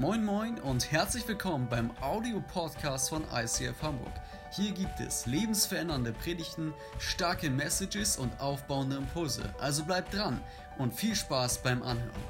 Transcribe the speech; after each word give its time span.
Moin 0.00 0.24
Moin 0.24 0.58
und 0.60 0.90
herzlich 0.90 1.28
willkommen 1.28 1.68
beim 1.68 1.90
Audio-Podcast 2.00 3.10
von 3.10 3.22
ICF 3.34 3.82
Hamburg. 3.82 4.14
Hier 4.50 4.72
gibt 4.72 4.98
es 4.98 5.26
lebensverändernde 5.26 6.14
Predigten, 6.14 6.72
starke 6.98 7.50
Messages 7.50 8.16
und 8.16 8.32
aufbauende 8.40 8.96
Impulse. 8.96 9.54
Also 9.58 9.84
bleibt 9.84 10.14
dran 10.14 10.42
und 10.78 10.94
viel 10.94 11.14
Spaß 11.14 11.62
beim 11.62 11.82
Anhören. 11.82 12.22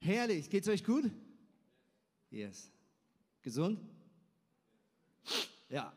Herrlich, 0.00 0.50
geht's 0.50 0.66
euch 0.66 0.82
gut? 0.82 1.08
Yes. 2.30 2.72
Gesund? 3.40 3.78
Ja. 5.68 5.92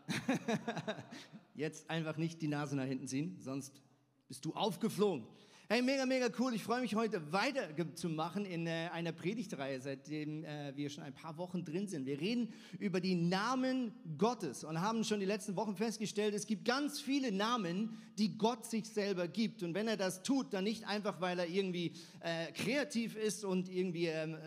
Jetzt 1.56 1.90
einfach 1.90 2.18
nicht 2.18 2.44
die 2.44 2.48
Nase 2.48 2.76
nach 2.76 2.86
hinten 2.86 3.08
ziehen, 3.08 3.40
sonst 3.40 3.82
bist 4.28 4.46
du 4.46 4.54
aufgeflogen. 4.54 5.26
Hey, 5.74 5.82
mega, 5.82 6.06
mega 6.06 6.30
cool. 6.38 6.54
Ich 6.54 6.64
freue 6.64 6.82
mich 6.82 6.94
heute 6.94 7.34
weiterzumachen 7.34 8.46
in 8.46 8.68
äh, 8.68 8.90
einer 8.94 9.12
Predigtreihe, 9.12 9.82
seitdem 9.82 10.44
äh, 10.44 10.72
wir 10.76 10.88
schon 10.92 11.04
ein 11.04 11.16
paar 11.16 11.36
Wochen 11.40 11.66
drin 11.66 11.88
sind. 11.88 12.06
Wir 12.06 12.22
reden 12.22 12.54
über 12.78 13.02
die 13.02 13.16
Namen 13.16 13.92
Gottes 14.20 14.64
und 14.64 14.80
haben 14.80 15.04
schon 15.04 15.20
die 15.20 15.26
letzten 15.26 15.56
Wochen 15.56 15.76
festgestellt, 15.76 16.36
es 16.36 16.46
gibt 16.46 16.64
ganz 16.64 17.02
viele 17.02 17.32
Namen, 17.32 17.98
die 18.20 18.38
Gott 18.38 18.68
sich 18.68 18.88
selber 18.88 19.28
gibt. 19.28 19.64
Und 19.64 19.74
wenn 19.74 19.88
er 19.88 19.98
das 19.98 20.22
tut, 20.22 20.54
dann 20.54 20.66
nicht 20.66 20.86
einfach, 20.86 21.20
weil 21.22 21.40
er 21.40 21.48
irgendwie 21.48 21.94
äh, 22.20 22.52
kreativ 22.52 23.16
ist 23.16 23.44
und 23.44 23.68
irgendwie 23.68 24.10
ähm, 24.10 24.38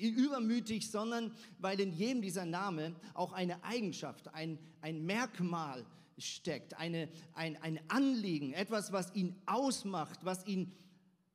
übermütig, 0.00 0.88
sondern 0.88 1.32
weil 1.58 1.80
in 1.80 1.94
jedem 1.94 2.22
dieser 2.22 2.44
Namen 2.44 2.94
auch 3.12 3.32
eine 3.32 3.64
Eigenschaft, 3.64 4.32
ein, 4.34 4.56
ein 4.82 5.04
Merkmal, 5.04 5.84
steckt, 6.18 6.74
eine, 6.78 7.08
ein, 7.34 7.56
ein 7.62 7.80
Anliegen, 7.88 8.52
etwas, 8.52 8.92
was 8.92 9.14
ihn 9.14 9.34
ausmacht, 9.46 10.20
was 10.24 10.46
ihn 10.46 10.72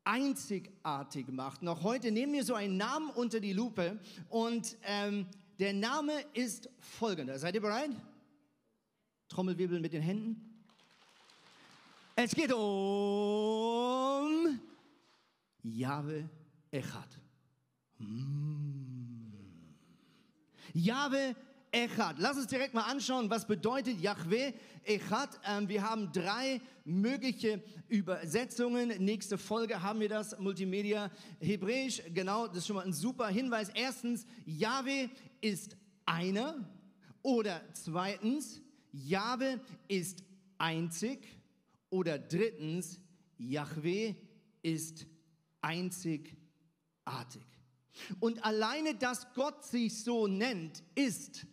einzigartig 0.03 1.27
macht. 1.29 1.61
Noch 1.61 1.83
heute 1.83 2.11
nehmen 2.11 2.33
wir 2.33 2.43
so 2.43 2.55
einen 2.55 2.77
Namen 2.77 3.09
unter 3.11 3.39
die 3.39 3.53
Lupe 3.53 3.99
und 4.29 4.75
ähm, 4.83 5.27
der 5.59 5.73
Name 5.73 6.13
ist 6.33 6.69
folgender. 6.79 7.37
Seid 7.37 7.53
ihr 7.55 7.61
bereit? 7.61 7.91
Trommelwirbel 9.29 9.79
mit 9.79 9.93
den 9.93 10.01
Händen. 10.01 10.47
Es 12.15 12.31
geht 12.31 12.51
um 12.51 12.59
Jahwe 15.63 16.27
Echad. 16.71 17.19
Mm. 17.99 19.31
Jahwe 20.73 21.17
Echad. 21.19 21.50
Lass 22.17 22.35
uns 22.35 22.47
direkt 22.47 22.73
mal 22.73 22.83
anschauen, 22.83 23.29
was 23.29 23.47
bedeutet 23.47 24.01
Yahweh 24.01 24.51
Echad. 24.83 25.39
Ähm, 25.47 25.69
wir 25.69 25.89
haben 25.89 26.11
drei 26.11 26.59
mögliche 26.83 27.63
Übersetzungen. 27.87 28.89
Nächste 29.03 29.37
Folge 29.37 29.81
haben 29.81 30.01
wir 30.01 30.09
das, 30.09 30.37
Multimedia 30.37 31.09
Hebräisch. 31.39 32.01
Genau, 32.13 32.47
das 32.47 32.57
ist 32.57 32.67
schon 32.67 32.75
mal 32.75 32.85
ein 32.85 32.91
super 32.91 33.29
Hinweis. 33.29 33.69
Erstens, 33.69 34.25
Yahweh 34.45 35.07
ist 35.39 35.77
einer. 36.05 36.69
Oder 37.21 37.61
zweitens, 37.71 38.59
Yahweh 38.91 39.57
ist 39.87 40.25
einzig. 40.57 41.25
Oder 41.89 42.19
drittens, 42.19 42.99
Yahweh 43.37 44.15
ist 44.61 45.05
einzigartig. 45.61 46.35
Und 48.19 48.43
alleine, 48.43 48.95
dass 48.95 49.33
Gott 49.33 49.63
sich 49.63 50.03
so 50.03 50.27
nennt, 50.27 50.83
ist 50.95 51.45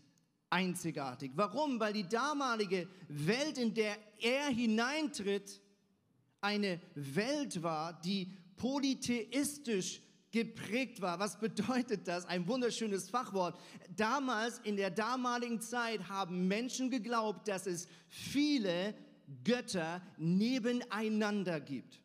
einzigartig. 0.50 1.32
Warum? 1.34 1.78
Weil 1.80 1.92
die 1.92 2.08
damalige 2.08 2.88
Welt, 3.08 3.58
in 3.58 3.74
der 3.74 3.96
er 4.20 4.48
hineintritt, 4.48 5.60
eine 6.40 6.80
Welt 6.94 7.62
war, 7.62 8.00
die 8.00 8.32
polytheistisch 8.56 10.00
geprägt 10.30 11.00
war. 11.00 11.18
Was 11.18 11.38
bedeutet 11.38 12.06
das? 12.06 12.26
Ein 12.26 12.46
wunderschönes 12.46 13.08
Fachwort. 13.08 13.58
Damals, 13.96 14.58
in 14.60 14.76
der 14.76 14.90
damaligen 14.90 15.60
Zeit, 15.60 16.08
haben 16.08 16.48
Menschen 16.48 16.90
geglaubt, 16.90 17.48
dass 17.48 17.66
es 17.66 17.88
viele 18.08 18.94
Götter 19.44 20.02
nebeneinander 20.16 21.60
gibt. 21.60 22.00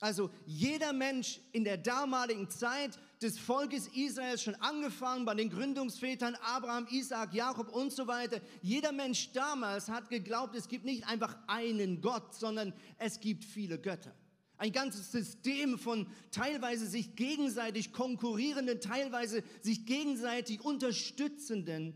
Also 0.00 0.30
jeder 0.44 0.92
Mensch 0.92 1.40
in 1.52 1.64
der 1.64 1.78
damaligen 1.78 2.50
Zeit 2.50 2.98
des 3.22 3.38
Volkes 3.38 3.88
Israels, 3.88 4.42
schon 4.42 4.54
angefangen 4.56 5.24
bei 5.24 5.34
den 5.34 5.48
Gründungsvätern 5.48 6.34
Abraham, 6.42 6.86
Isaac, 6.90 7.32
Jakob 7.32 7.70
und 7.74 7.92
so 7.92 8.06
weiter, 8.06 8.40
jeder 8.60 8.92
Mensch 8.92 9.32
damals 9.32 9.88
hat 9.88 10.10
geglaubt, 10.10 10.54
es 10.54 10.68
gibt 10.68 10.84
nicht 10.84 11.06
einfach 11.06 11.36
einen 11.46 12.00
Gott, 12.00 12.34
sondern 12.34 12.74
es 12.98 13.20
gibt 13.20 13.44
viele 13.44 13.78
Götter. 13.78 14.14
Ein 14.58 14.72
ganzes 14.72 15.12
System 15.12 15.78
von 15.78 16.06
teilweise 16.30 16.86
sich 16.86 17.14
gegenseitig 17.14 17.92
konkurrierenden, 17.92 18.80
teilweise 18.80 19.42
sich 19.60 19.84
gegenseitig 19.84 20.62
unterstützenden 20.62 21.94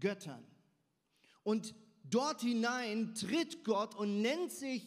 Göttern. 0.00 0.44
Und 1.42 1.74
dort 2.04 2.42
hinein 2.42 3.14
tritt 3.14 3.64
Gott 3.64 3.94
und 3.94 4.22
nennt 4.22 4.50
sich 4.50 4.86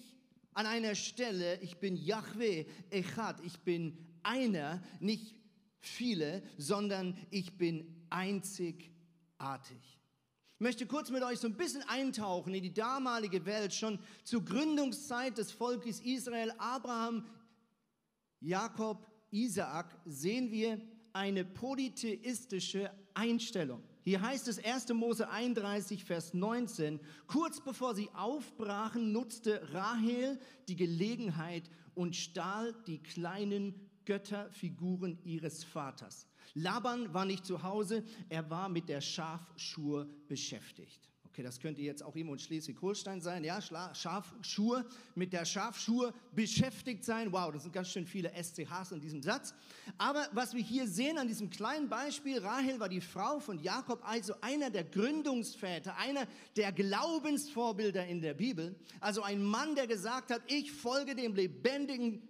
an 0.54 0.66
einer 0.66 0.96
Stelle, 0.96 1.60
ich 1.62 1.78
bin 1.78 1.96
Yahweh, 1.96 2.66
Echad, 2.90 3.44
ich 3.44 3.60
bin 3.60 3.98
einer, 4.22 4.82
nicht 5.00 5.36
viele, 5.86 6.44
sondern 6.58 7.18
ich 7.30 7.58
bin 7.58 8.06
einzigartig. 8.10 8.92
Ich 10.56 10.60
möchte 10.60 10.86
kurz 10.86 11.10
mit 11.10 11.24
euch 11.24 11.40
so 11.40 11.48
ein 11.48 11.58
bisschen 11.58 11.84
eintauchen 11.84 12.54
in 12.54 12.64
die 12.64 12.74
damalige 12.74 13.46
Welt, 13.46 13.74
schon 13.74 14.00
zur 14.24 14.46
Gründungszeit 14.46 15.38
des 15.38 15.52
Volkes 15.52 16.00
Israel, 16.00 16.54
Abraham, 16.58 17.26
Jakob, 18.40 19.06
Isaak, 19.32 19.94
sehen 20.06 20.52
wir 20.52 20.80
eine 21.12 21.44
polytheistische 21.44 22.92
Einstellung. 23.14 23.84
Hier 24.04 24.22
heißt 24.22 24.48
es 24.48 24.64
1. 24.64 24.90
Mose 24.94 25.30
31, 25.30 26.04
Vers 26.04 26.34
19, 26.34 27.00
kurz 27.28 27.62
bevor 27.62 27.96
sie 27.96 28.10
aufbrachen, 28.14 29.12
nutzte 29.12 29.74
Rahel 29.74 30.40
die 30.68 30.76
Gelegenheit 30.76 31.70
und 31.96 32.16
stahl 32.16 32.74
die 32.88 33.02
kleinen 33.02 33.90
Götterfiguren 34.06 35.18
ihres 35.24 35.64
Vaters. 35.64 36.28
Laban 36.54 37.14
war 37.14 37.26
nicht 37.26 37.46
zu 37.46 37.64
Hause, 37.64 38.04
er 38.30 38.50
war 38.50 38.70
mit 38.70 38.90
der 38.90 39.02
Schafschur 39.02 40.08
beschäftigt. 40.28 41.10
Okay, 41.26 41.42
das 41.42 41.60
könnte 41.60 41.82
jetzt 41.82 42.04
auch 42.04 42.16
jemand 42.16 42.42
in 42.42 42.46
Schleswig-Holstein 42.46 43.20
sein. 43.20 43.44
Ja, 43.44 43.60
Schafschur, 43.60 44.86
mit 45.16 45.34
der 45.34 45.46
Schafschur 45.46 46.14
beschäftigt 46.32 47.04
sein. 47.04 47.32
Wow, 47.32 47.52
das 47.52 47.64
sind 47.64 47.72
ganz 47.72 47.90
schön 47.90 48.06
viele 48.06 48.32
SCHs 48.32 48.92
in 48.92 49.02
diesem 49.02 49.24
Satz. 49.24 49.56
Aber 49.98 50.28
was 50.34 50.54
wir 50.54 50.62
hier 50.62 50.88
sehen 50.88 51.18
an 51.18 51.28
diesem 51.28 51.50
kleinen 51.50 51.90
Beispiel, 51.90 52.38
Rahel 52.38 52.80
war 52.80 52.88
die 52.88 53.02
Frau 53.02 53.40
von 53.40 53.58
Jakob, 53.58 54.08
also 54.08 54.36
einer 54.42 54.70
der 54.70 54.84
Gründungsväter, 54.84 55.98
einer 55.98 56.28
der 56.56 56.72
Glaubensvorbilder 56.72 58.06
in 58.06 58.22
der 58.22 58.36
Bibel. 58.36 58.76
Also 59.00 59.24
ein 59.24 59.42
Mann, 59.42 59.74
der 59.74 59.88
gesagt 59.88 60.30
hat, 60.30 60.44
ich 60.46 60.72
folge 60.72 61.16
dem 61.16 61.34
lebendigen 61.34 62.22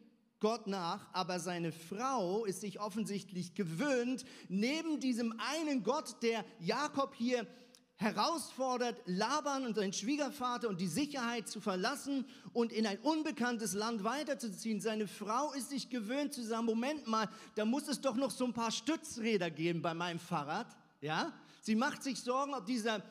Gott 0.43 0.67
nach, 0.67 1.07
aber 1.13 1.39
seine 1.39 1.71
Frau 1.71 2.43
ist 2.43 2.59
sich 2.59 2.81
offensichtlich 2.81 3.55
gewöhnt, 3.55 4.25
neben 4.49 4.99
diesem 4.99 5.33
einen 5.39 5.83
Gott, 5.83 6.21
der 6.21 6.43
Jakob 6.59 7.15
hier 7.15 7.47
herausfordert, 7.95 9.01
Laban 9.05 9.65
und 9.65 9.75
seinen 9.75 9.93
Schwiegervater 9.93 10.67
und 10.67 10.81
die 10.81 10.87
Sicherheit 10.87 11.47
zu 11.47 11.61
verlassen 11.61 12.25
und 12.51 12.73
in 12.73 12.85
ein 12.85 12.99
unbekanntes 12.99 13.71
Land 13.71 14.03
weiterzuziehen. 14.03 14.81
Seine 14.81 15.07
Frau 15.07 15.53
ist 15.53 15.69
sich 15.69 15.89
gewöhnt 15.89 16.33
zu 16.33 16.43
sagen, 16.43 16.65
Moment 16.65 17.07
mal, 17.07 17.29
da 17.55 17.63
muss 17.63 17.87
es 17.87 18.01
doch 18.01 18.17
noch 18.17 18.31
so 18.31 18.43
ein 18.43 18.53
paar 18.53 18.71
Stützräder 18.71 19.49
geben 19.49 19.81
bei 19.81 19.93
meinem 19.93 20.19
Fahrrad. 20.19 20.67
Ja? 20.99 21.31
Sie 21.65 21.75
macht 21.75 22.03
sich 22.03 22.19
Sorgen, 22.19 22.53
ob 22.53 22.65
dieser 22.65 22.97
äh, 22.97 23.01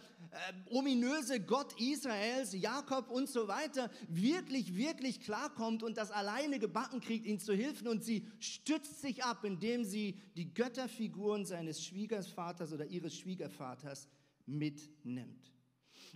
ominöse 0.68 1.40
Gott 1.40 1.72
Israels, 1.80 2.52
Jakob 2.52 3.10
und 3.10 3.30
so 3.30 3.48
weiter, 3.48 3.90
wirklich, 4.08 4.76
wirklich 4.76 5.20
klarkommt 5.20 5.82
und 5.82 5.96
das 5.96 6.10
alleine 6.10 6.58
gebacken 6.58 7.00
kriegt, 7.00 7.24
ihn 7.24 7.38
zu 7.38 7.54
helfen. 7.54 7.88
Und 7.88 8.04
sie 8.04 8.26
stützt 8.40 9.00
sich 9.00 9.24
ab, 9.24 9.42
indem 9.44 9.84
sie 9.84 10.20
die 10.36 10.52
Götterfiguren 10.52 11.46
seines 11.46 11.82
Schwiegervaters 11.82 12.74
oder 12.74 12.84
ihres 12.84 13.16
Schwiegervaters 13.16 14.06
mitnimmt. 14.44 15.50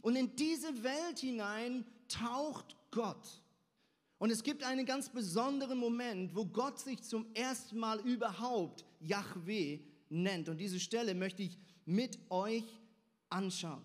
Und 0.03 0.15
in 0.15 0.37
diese 0.37 0.85
Welt 0.85 1.19
hinein 1.19 1.87
taucht 2.07 2.77
Gott. 2.91 3.43
Und 4.19 4.29
es 4.31 4.43
gibt 4.43 4.63
einen 4.63 4.85
ganz 4.85 5.09
besonderen 5.09 5.79
Moment, 5.79 6.37
wo 6.37 6.45
Gott 6.45 6.81
sich 6.81 7.03
zum 7.03 7.33
ersten 7.33 7.79
Mal 7.79 7.99
überhaupt 8.01 8.85
Yahweh 9.01 9.81
nennt. 10.11 10.51
Und 10.51 10.59
diese 10.59 10.81
Stelle 10.81 11.15
möchte 11.15 11.43
ich 11.43 11.57
mit 11.87 12.19
euch 12.31 12.65
anschauen. 13.31 13.85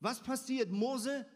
Was 0.00 0.22
passiert? 0.22 0.70
Mose 0.70 1.26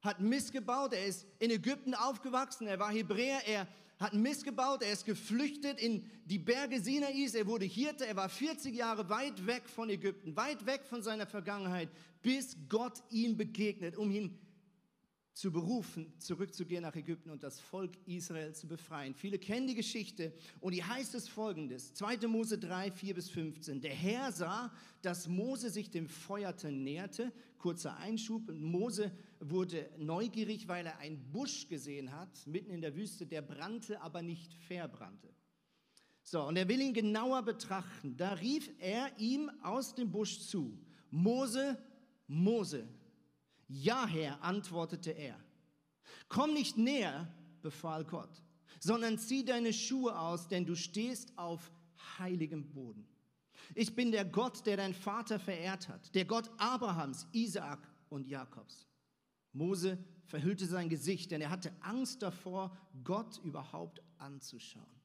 hat 0.00 0.20
missgebaut, 0.20 0.92
er 0.92 1.06
ist 1.06 1.26
in 1.38 1.50
Ägypten 1.50 1.94
aufgewachsen, 1.94 2.66
er 2.66 2.78
war 2.78 2.92
Hebräer, 2.92 3.46
er 3.46 3.68
hat 4.02 4.14
Mist 4.14 4.44
gebaut, 4.44 4.82
er 4.82 4.92
ist 4.92 5.04
geflüchtet 5.04 5.80
in 5.80 6.04
die 6.24 6.38
Berge 6.38 6.80
Sinais, 6.80 7.34
er 7.34 7.46
wurde 7.46 7.64
Hirte, 7.64 8.04
er 8.04 8.16
war 8.16 8.28
40 8.28 8.74
Jahre 8.74 9.08
weit 9.08 9.46
weg 9.46 9.68
von 9.68 9.88
Ägypten, 9.88 10.36
weit 10.36 10.66
weg 10.66 10.84
von 10.84 11.02
seiner 11.02 11.26
Vergangenheit, 11.26 11.88
bis 12.20 12.56
Gott 12.68 13.02
ihm 13.10 13.36
begegnet, 13.36 13.96
um 13.96 14.10
ihn 14.10 14.36
zu 15.34 15.50
berufen, 15.50 16.12
zurückzugehen 16.18 16.82
nach 16.82 16.94
Ägypten 16.94 17.30
und 17.30 17.42
das 17.42 17.58
Volk 17.58 17.96
Israel 18.06 18.54
zu 18.54 18.68
befreien. 18.68 19.14
Viele 19.14 19.38
kennen 19.38 19.66
die 19.66 19.74
Geschichte 19.74 20.34
und 20.60 20.74
die 20.74 20.84
heißt 20.84 21.14
es 21.14 21.28
folgendes. 21.28 21.94
2. 21.94 22.26
Mose 22.28 22.58
3, 22.58 22.90
4 22.90 23.14
bis 23.14 23.30
15. 23.30 23.80
Der 23.80 23.94
Herr 23.94 24.30
sah, 24.32 24.72
dass 25.00 25.28
Mose 25.28 25.70
sich 25.70 25.90
dem 25.90 26.08
Feuerten 26.08 26.84
näherte. 26.84 27.32
Kurzer 27.56 27.96
Einschub. 27.96 28.50
Mose 28.52 29.10
wurde 29.40 29.88
neugierig, 29.96 30.68
weil 30.68 30.86
er 30.86 30.98
einen 30.98 31.32
Busch 31.32 31.68
gesehen 31.68 32.12
hat, 32.12 32.46
mitten 32.46 32.70
in 32.70 32.82
der 32.82 32.94
Wüste, 32.94 33.26
der 33.26 33.40
brannte, 33.40 34.00
aber 34.02 34.20
nicht 34.20 34.52
verbrannte. 34.52 35.34
So, 36.24 36.42
und 36.46 36.56
er 36.56 36.68
will 36.68 36.80
ihn 36.80 36.94
genauer 36.94 37.42
betrachten. 37.42 38.16
Da 38.16 38.34
rief 38.34 38.70
er 38.78 39.18
ihm 39.18 39.50
aus 39.62 39.94
dem 39.94 40.10
Busch 40.10 40.40
zu, 40.40 40.78
Mose, 41.10 41.78
Mose. 42.26 42.86
Ja, 43.68 44.06
Herr, 44.06 44.42
antwortete 44.42 45.10
er. 45.10 45.38
Komm 46.28 46.54
nicht 46.54 46.76
näher, 46.76 47.32
befahl 47.62 48.04
Gott, 48.04 48.42
sondern 48.80 49.18
zieh 49.18 49.44
deine 49.44 49.72
Schuhe 49.72 50.18
aus, 50.18 50.48
denn 50.48 50.66
du 50.66 50.74
stehst 50.74 51.36
auf 51.38 51.70
heiligem 52.18 52.70
Boden. 52.70 53.06
Ich 53.74 53.94
bin 53.94 54.12
der 54.12 54.24
Gott, 54.24 54.66
der 54.66 54.76
dein 54.76 54.94
Vater 54.94 55.38
verehrt 55.38 55.88
hat, 55.88 56.14
der 56.14 56.24
Gott 56.24 56.50
Abrahams, 56.58 57.26
Isaak 57.32 57.88
und 58.08 58.26
Jakobs. 58.26 58.86
Mose 59.52 59.98
verhüllte 60.24 60.66
sein 60.66 60.88
Gesicht, 60.88 61.30
denn 61.30 61.40
er 61.40 61.50
hatte 61.50 61.72
Angst 61.80 62.22
davor, 62.22 62.76
Gott 63.04 63.38
überhaupt 63.44 64.02
anzuschauen. 64.18 65.01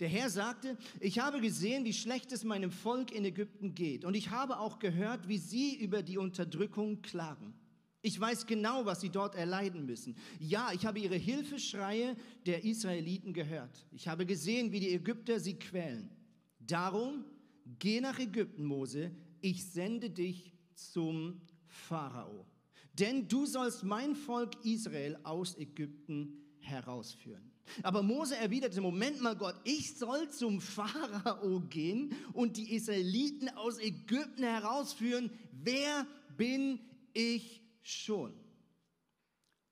Der 0.00 0.08
Herr 0.08 0.30
sagte, 0.30 0.78
ich 0.98 1.18
habe 1.18 1.40
gesehen, 1.40 1.84
wie 1.84 1.92
schlecht 1.92 2.32
es 2.32 2.42
meinem 2.42 2.70
Volk 2.70 3.12
in 3.12 3.24
Ägypten 3.26 3.74
geht. 3.74 4.06
Und 4.06 4.14
ich 4.14 4.30
habe 4.30 4.58
auch 4.58 4.78
gehört, 4.78 5.28
wie 5.28 5.36
sie 5.36 5.76
über 5.76 6.02
die 6.02 6.16
Unterdrückung 6.16 7.02
klagen. 7.02 7.54
Ich 8.00 8.18
weiß 8.18 8.46
genau, 8.46 8.86
was 8.86 9.02
sie 9.02 9.10
dort 9.10 9.34
erleiden 9.34 9.84
müssen. 9.84 10.16
Ja, 10.38 10.70
ich 10.72 10.86
habe 10.86 10.98
ihre 11.00 11.16
Hilfeschreie 11.16 12.16
der 12.46 12.64
Israeliten 12.64 13.34
gehört. 13.34 13.86
Ich 13.92 14.08
habe 14.08 14.24
gesehen, 14.24 14.72
wie 14.72 14.80
die 14.80 14.94
Ägypter 14.94 15.38
sie 15.38 15.58
quälen. 15.58 16.10
Darum, 16.58 17.26
geh 17.78 18.00
nach 18.00 18.18
Ägypten, 18.18 18.64
Mose. 18.64 19.10
Ich 19.42 19.66
sende 19.66 20.08
dich 20.08 20.54
zum 20.74 21.42
Pharao. 21.66 22.46
Denn 22.94 23.28
du 23.28 23.44
sollst 23.44 23.84
mein 23.84 24.14
Volk 24.14 24.64
Israel 24.64 25.18
aus 25.24 25.58
Ägypten 25.58 26.40
herausführen. 26.58 27.49
Aber 27.82 28.02
Mose 28.02 28.36
erwiderte, 28.36 28.80
Moment 28.80 29.20
mal 29.20 29.36
Gott, 29.36 29.54
ich 29.64 29.96
soll 29.96 30.28
zum 30.30 30.60
Pharao 30.60 31.60
gehen 31.60 32.14
und 32.32 32.56
die 32.56 32.74
Israeliten 32.74 33.48
aus 33.50 33.78
Ägypten 33.78 34.42
herausführen. 34.42 35.30
Wer 35.52 36.06
bin 36.36 36.80
ich 37.12 37.62
schon? 37.82 38.34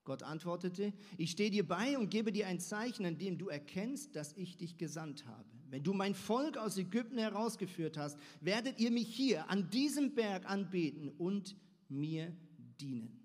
Gott 0.05 0.23
antwortete, 0.23 0.95
ich 1.19 1.33
stehe 1.33 1.51
dir 1.51 1.69
bei 1.69 1.99
und 1.99 2.11
gebe 2.11 2.33
dir 2.33 2.47
ein 2.47 2.61
Zeichen, 2.61 3.05
an 3.05 3.19
dem 3.19 3.37
du 3.37 3.49
erkennst, 3.49 4.17
dass 4.17 4.33
ich 4.33 4.57
dich 4.57 4.79
gesandt 4.79 5.27
habe. 5.27 5.45
Wenn 5.69 5.83
du 5.83 5.93
mein 5.93 6.15
Volk 6.15 6.57
aus 6.57 6.79
Ägypten 6.79 7.19
herausgeführt 7.19 7.99
hast, 7.99 8.19
werdet 8.41 8.81
ihr 8.81 8.91
mich 8.91 9.15
hier 9.15 9.51
an 9.51 9.69
diesem 9.69 10.15
Berg 10.15 10.49
anbeten 10.49 11.11
und 11.11 11.57
mir 11.91 12.35
dienen. 12.81 13.18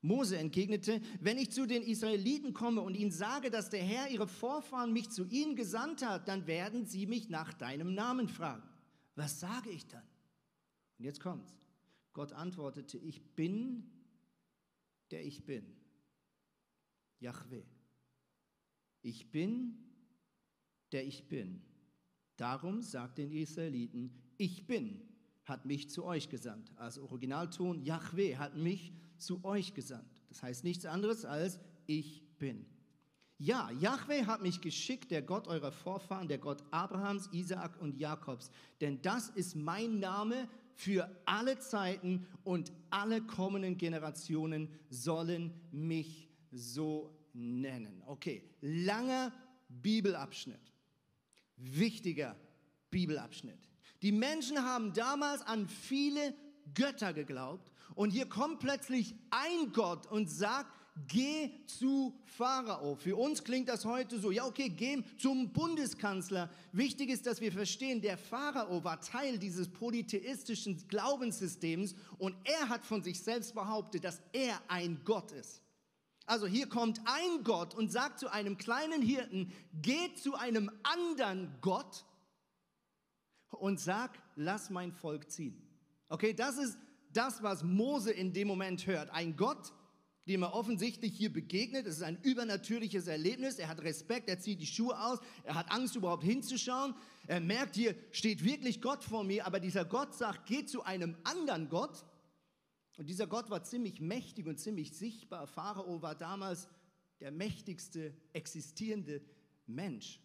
Mose 0.00 0.38
entgegnete, 0.38 1.00
wenn 1.20 1.38
ich 1.38 1.50
zu 1.50 1.66
den 1.66 1.82
Israeliten 1.82 2.54
komme 2.54 2.82
und 2.82 2.94
ihnen 2.94 3.10
sage, 3.10 3.50
dass 3.50 3.68
der 3.70 3.82
Herr, 3.82 4.08
ihre 4.10 4.28
Vorfahren, 4.28 4.92
mich 4.92 5.10
zu 5.10 5.24
ihnen 5.24 5.56
gesandt 5.56 6.06
hat, 6.06 6.28
dann 6.28 6.46
werden 6.46 6.86
sie 6.86 7.06
mich 7.06 7.28
nach 7.28 7.52
deinem 7.52 7.94
Namen 7.94 8.28
fragen. 8.28 8.68
Was 9.16 9.40
sage 9.40 9.70
ich 9.70 9.86
dann? 9.86 10.06
Und 10.98 11.04
jetzt 11.04 11.20
kommt's. 11.20 11.56
Gott 12.12 12.32
antwortete, 12.32 12.98
ich 12.98 13.34
bin, 13.34 13.90
der 15.10 15.24
ich 15.24 15.44
bin. 15.44 15.64
Yahweh. 17.20 17.64
Ich 19.02 19.30
bin, 19.30 19.78
der 20.92 21.06
ich 21.06 21.28
bin. 21.28 21.62
Darum 22.36 22.82
sagt 22.82 23.18
den 23.18 23.32
Israeliten, 23.32 24.12
ich 24.36 24.66
bin, 24.66 25.02
hat 25.48 25.64
mich 25.64 25.90
zu 25.90 26.04
euch 26.04 26.28
gesandt. 26.28 26.70
Als 26.76 26.98
Originalton, 26.98 27.82
Yahweh 27.82 28.36
hat 28.36 28.56
mich 28.56 28.92
zu 29.16 29.44
euch 29.44 29.74
gesandt. 29.74 30.22
Das 30.28 30.42
heißt 30.42 30.64
nichts 30.64 30.84
anderes 30.84 31.24
als 31.24 31.58
ich 31.86 32.22
bin. 32.38 32.66
Ja, 33.38 33.70
Yahweh 33.70 34.26
hat 34.26 34.42
mich 34.42 34.60
geschickt, 34.60 35.12
der 35.12 35.22
Gott 35.22 35.46
eurer 35.46 35.70
Vorfahren, 35.70 36.26
der 36.26 36.38
Gott 36.38 36.64
Abrahams, 36.72 37.28
Isaak 37.32 37.80
und 37.80 37.96
Jakobs. 37.96 38.50
Denn 38.80 39.00
das 39.02 39.28
ist 39.30 39.54
mein 39.54 40.00
Name 40.00 40.48
für 40.74 41.08
alle 41.24 41.58
Zeiten 41.58 42.26
und 42.42 42.72
alle 42.90 43.22
kommenden 43.22 43.78
Generationen 43.78 44.68
sollen 44.90 45.52
mich 45.70 46.28
so 46.50 47.16
nennen. 47.32 48.02
Okay, 48.06 48.42
langer 48.60 49.32
Bibelabschnitt. 49.68 50.72
Wichtiger 51.56 52.36
Bibelabschnitt. 52.90 53.68
Die 54.02 54.12
Menschen 54.12 54.62
haben 54.62 54.92
damals 54.92 55.42
an 55.42 55.68
viele 55.68 56.34
Götter 56.74 57.12
geglaubt 57.12 57.72
und 57.94 58.10
hier 58.10 58.28
kommt 58.28 58.60
plötzlich 58.60 59.14
ein 59.30 59.72
Gott 59.72 60.06
und 60.06 60.30
sagt, 60.30 60.72
geh 61.06 61.50
zu 61.66 62.14
Pharao. 62.24 62.96
Für 62.96 63.16
uns 63.16 63.42
klingt 63.42 63.68
das 63.68 63.84
heute 63.84 64.18
so, 64.18 64.30
ja 64.30 64.44
okay, 64.44 64.68
geh 64.68 65.02
zum 65.18 65.52
Bundeskanzler. 65.52 66.50
Wichtig 66.72 67.10
ist, 67.10 67.26
dass 67.26 67.40
wir 67.40 67.52
verstehen, 67.52 68.00
der 68.00 68.18
Pharao 68.18 68.82
war 68.84 69.00
Teil 69.00 69.38
dieses 69.38 69.68
polytheistischen 69.68 70.86
Glaubenssystems 70.88 71.94
und 72.18 72.36
er 72.44 72.68
hat 72.68 72.84
von 72.84 73.02
sich 73.02 73.20
selbst 73.20 73.54
behauptet, 73.54 74.04
dass 74.04 74.20
er 74.32 74.60
ein 74.68 75.00
Gott 75.04 75.32
ist. 75.32 75.62
Also 76.26 76.46
hier 76.46 76.68
kommt 76.68 77.00
ein 77.06 77.42
Gott 77.42 77.74
und 77.74 77.90
sagt 77.90 78.18
zu 78.18 78.30
einem 78.30 78.58
kleinen 78.58 79.00
Hirten, 79.00 79.50
geh 79.72 80.14
zu 80.14 80.34
einem 80.34 80.70
anderen 80.82 81.54
Gott 81.62 82.04
und 83.50 83.80
sag, 83.80 84.18
lass 84.36 84.70
mein 84.70 84.92
Volk 84.92 85.30
ziehen. 85.30 85.62
Okay, 86.08 86.32
das 86.32 86.58
ist 86.58 86.78
das, 87.12 87.42
was 87.42 87.62
Mose 87.62 88.10
in 88.10 88.32
dem 88.32 88.48
Moment 88.48 88.86
hört. 88.86 89.10
Ein 89.10 89.36
Gott, 89.36 89.72
dem 90.28 90.42
er 90.42 90.54
offensichtlich 90.54 91.16
hier 91.16 91.32
begegnet. 91.32 91.86
Es 91.86 91.96
ist 91.96 92.02
ein 92.02 92.20
übernatürliches 92.22 93.06
Erlebnis. 93.06 93.58
Er 93.58 93.68
hat 93.68 93.82
Respekt, 93.82 94.28
er 94.28 94.38
zieht 94.38 94.60
die 94.60 94.66
Schuhe 94.66 94.98
aus, 95.00 95.18
er 95.44 95.54
hat 95.54 95.72
Angst, 95.72 95.96
überhaupt 95.96 96.22
hinzuschauen. 96.22 96.94
Er 97.26 97.40
merkt, 97.40 97.76
hier 97.76 97.94
steht 98.12 98.44
wirklich 98.44 98.80
Gott 98.80 99.02
vor 99.04 99.24
mir, 99.24 99.46
aber 99.46 99.58
dieser 99.58 99.84
Gott 99.84 100.14
sagt, 100.14 100.46
geh 100.46 100.64
zu 100.64 100.82
einem 100.82 101.16
anderen 101.24 101.68
Gott. 101.68 102.04
Und 102.98 103.08
dieser 103.08 103.26
Gott 103.26 103.48
war 103.48 103.62
ziemlich 103.62 104.00
mächtig 104.00 104.46
und 104.46 104.58
ziemlich 104.58 104.92
sichtbar. 104.92 105.46
Pharao 105.46 106.02
war 106.02 106.14
damals 106.14 106.68
der 107.20 107.30
mächtigste 107.30 108.14
existierende 108.32 109.22
Mensch. 109.66 110.20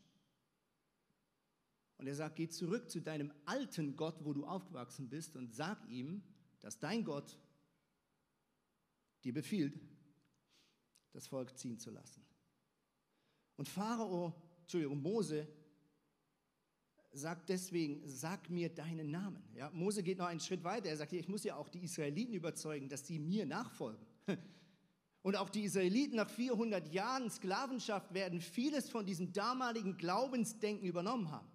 Und 2.04 2.10
er 2.10 2.16
sagt, 2.16 2.36
geh 2.36 2.50
zurück 2.50 2.92
zu 2.92 3.00
deinem 3.00 3.32
alten 3.46 3.96
Gott, 3.96 4.26
wo 4.26 4.34
du 4.34 4.46
aufgewachsen 4.46 5.08
bist, 5.08 5.38
und 5.38 5.56
sag 5.56 5.90
ihm, 5.90 6.22
dass 6.60 6.78
dein 6.78 7.06
Gott 7.06 7.40
dir 9.24 9.34
befiehlt, 9.34 9.80
das 11.14 11.28
Volk 11.28 11.58
ziehen 11.58 11.80
zu 11.80 11.92
lassen. 11.92 12.22
Und 13.56 13.70
Pharao, 13.70 14.34
Entschuldigung, 14.64 15.02
Mose 15.02 15.48
sagt 17.14 17.48
deswegen, 17.48 18.02
sag 18.06 18.50
mir 18.50 18.68
deinen 18.68 19.10
Namen. 19.10 19.42
Ja, 19.56 19.70
Mose 19.70 20.04
geht 20.04 20.18
noch 20.18 20.28
einen 20.28 20.42
Schritt 20.42 20.66
weiter. 20.66 20.90
Er 20.90 20.98
sagt, 20.98 21.14
ich 21.14 21.30
muss 21.30 21.46
ja 21.46 21.56
auch 21.56 21.70
die 21.70 21.86
Israeliten 21.86 22.34
überzeugen, 22.34 22.90
dass 22.90 23.08
sie 23.08 23.18
mir 23.18 23.46
nachfolgen. 23.46 24.06
Und 25.22 25.38
auch 25.38 25.50
die 25.50 25.64
Israeliten 25.64 26.18
nach 26.18 26.30
400 26.30 26.94
Jahren 26.94 27.30
Sklavenschaft 27.30 28.14
werden 28.14 28.42
vieles 28.42 28.90
von 28.90 29.06
diesem 29.06 29.32
damaligen 29.32 29.96
Glaubensdenken 29.96 30.86
übernommen 30.86 31.32
haben. 31.32 31.53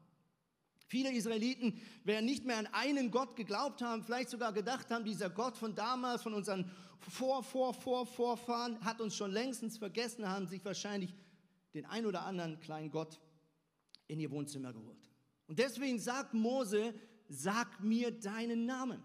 Viele 0.89 1.13
Israeliten 1.13 1.81
werden 2.05 2.25
nicht 2.25 2.45
mehr 2.45 2.59
an 2.59 2.67
einen 2.73 3.11
Gott 3.11 3.37
geglaubt 3.37 3.83
haben, 3.83 4.03
vielleicht 4.03 4.31
sogar 4.31 4.53
gedacht 4.53 4.91
haben, 4.91 5.05
dieser 5.05 5.29
Gott 5.31 5.57
von 5.57 5.75
damals, 5.75 6.23
von 6.23 6.35
unseren 6.35 6.71
Vor, 6.99 7.43
Vor, 7.43 7.75
Vor, 7.75 8.07
Vorfahren, 8.07 8.83
hat 8.85 9.01
uns 9.01 9.15
schon 9.15 9.31
längstens 9.31 9.77
vergessen, 9.77 10.29
haben 10.29 10.47
sich 10.47 10.65
wahrscheinlich 10.65 11.15
den 11.75 11.85
ein 11.85 12.07
oder 12.07 12.23
anderen 12.23 12.59
kleinen 12.59 12.91
Gott 12.91 13.21
in 14.07 14.19
ihr 14.19 14.31
Wohnzimmer 14.31 14.73
geholt. 14.73 15.11
Und 15.47 15.59
deswegen 15.59 15.99
sagt 15.99 16.33
Mose, 16.33 16.95
sag 17.29 17.81
mir 17.81 18.11
deinen 18.11 18.65
Namen. 18.65 19.03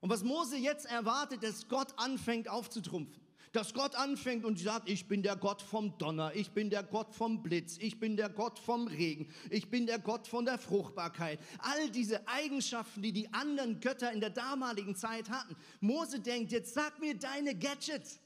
Und 0.00 0.10
was 0.10 0.24
Mose 0.24 0.56
jetzt 0.56 0.86
erwartet, 0.86 1.42
dass 1.42 1.68
Gott 1.68 1.96
anfängt 1.96 2.48
aufzutrumpfen 2.48 3.25
dass 3.56 3.72
Gott 3.72 3.94
anfängt 3.94 4.44
und 4.44 4.58
sagt, 4.58 4.86
ich 4.86 5.08
bin 5.08 5.22
der 5.22 5.34
Gott 5.34 5.62
vom 5.62 5.96
Donner, 5.96 6.34
ich 6.34 6.50
bin 6.50 6.68
der 6.68 6.82
Gott 6.82 7.14
vom 7.14 7.42
Blitz, 7.42 7.78
ich 7.78 7.98
bin 7.98 8.14
der 8.14 8.28
Gott 8.28 8.58
vom 8.58 8.86
Regen, 8.86 9.32
ich 9.48 9.70
bin 9.70 9.86
der 9.86 9.98
Gott 9.98 10.28
von 10.28 10.44
der 10.44 10.58
Fruchtbarkeit. 10.58 11.40
All 11.60 11.90
diese 11.90 12.28
Eigenschaften, 12.28 13.00
die 13.00 13.12
die 13.12 13.32
anderen 13.32 13.80
Götter 13.80 14.12
in 14.12 14.20
der 14.20 14.28
damaligen 14.28 14.94
Zeit 14.94 15.30
hatten. 15.30 15.56
Mose 15.80 16.20
denkt, 16.20 16.52
jetzt 16.52 16.74
sag 16.74 17.00
mir 17.00 17.18
deine 17.18 17.58
Gadgets, 17.58 18.20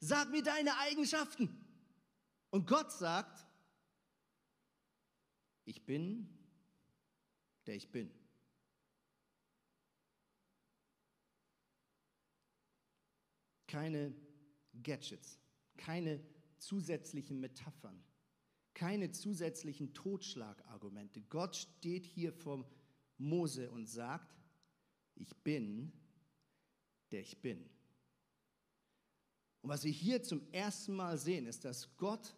sag 0.00 0.30
mir 0.30 0.42
deine 0.42 0.78
Eigenschaften. 0.78 1.50
Und 2.48 2.66
Gott 2.66 2.90
sagt, 2.92 3.46
ich 5.66 5.84
bin, 5.84 6.28
der 7.66 7.76
ich 7.76 7.90
bin. 7.90 8.10
keine 13.72 14.12
Gadgets, 14.82 15.38
keine 15.76 16.20
zusätzlichen 16.58 17.40
Metaphern, 17.40 18.02
keine 18.74 19.10
zusätzlichen 19.10 19.92
Totschlagargumente. 19.94 21.22
Gott 21.22 21.56
steht 21.56 22.06
hier 22.06 22.32
vor 22.32 22.68
Mose 23.18 23.70
und 23.70 23.86
sagt, 23.86 24.34
ich 25.14 25.36
bin, 25.36 25.92
der 27.10 27.20
ich 27.20 27.40
bin. 27.40 27.68
Und 29.60 29.70
was 29.70 29.84
wir 29.84 29.92
hier 29.92 30.22
zum 30.22 30.42
ersten 30.52 30.94
Mal 30.94 31.18
sehen, 31.18 31.46
ist, 31.46 31.64
dass 31.64 31.96
Gott 31.96 32.34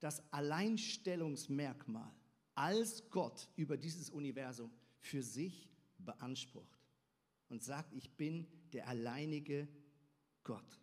das 0.00 0.22
Alleinstellungsmerkmal 0.32 2.12
als 2.54 3.08
Gott 3.10 3.48
über 3.56 3.76
dieses 3.76 4.10
Universum 4.10 4.72
für 4.98 5.22
sich 5.22 5.70
beansprucht 5.98 6.80
und 7.48 7.62
sagt, 7.62 7.92
ich 7.92 8.10
bin 8.16 8.46
der 8.72 8.88
alleinige 8.88 9.68
Gott. 10.42 10.81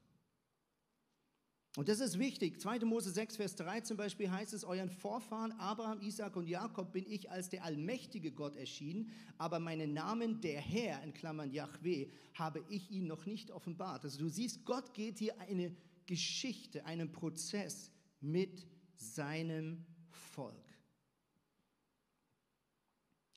Und 1.80 1.88
das 1.88 2.02
ist 2.02 2.20
wichtig. 2.20 2.60
2. 2.60 2.80
Mose 2.80 3.10
6, 3.10 3.38
Vers 3.38 3.56
3 3.56 3.80
zum 3.80 3.96
Beispiel 3.96 4.30
heißt 4.30 4.54
es, 4.54 4.66
euren 4.66 4.90
Vorfahren 4.90 5.54
Abraham, 5.54 6.02
Isaac 6.02 6.36
und 6.36 6.46
Jakob 6.46 6.92
bin 6.92 7.06
ich 7.10 7.32
als 7.32 7.48
der 7.48 7.64
allmächtige 7.64 8.34
Gott 8.34 8.58
erschienen, 8.58 9.14
aber 9.38 9.60
meinen 9.60 9.94
Namen 9.94 10.42
der 10.42 10.60
Herr, 10.60 11.02
in 11.04 11.14
Klammern 11.14 11.54
Yahweh, 11.54 12.10
habe 12.34 12.66
ich 12.68 12.92
ihn 12.92 13.08
noch 13.08 13.26
nicht 13.26 13.50
offenbart. 13.50 14.04
Also 14.04 14.20
du 14.20 14.28
siehst, 14.28 14.66
Gott 14.66 14.94
geht 14.94 15.20
hier 15.20 15.40
eine 15.40 15.74
Geschichte, 16.06 16.84
einen 16.84 17.14
Prozess 17.14 17.94
mit 18.20 18.68
seinem 18.98 19.86
Volk. 20.10 20.78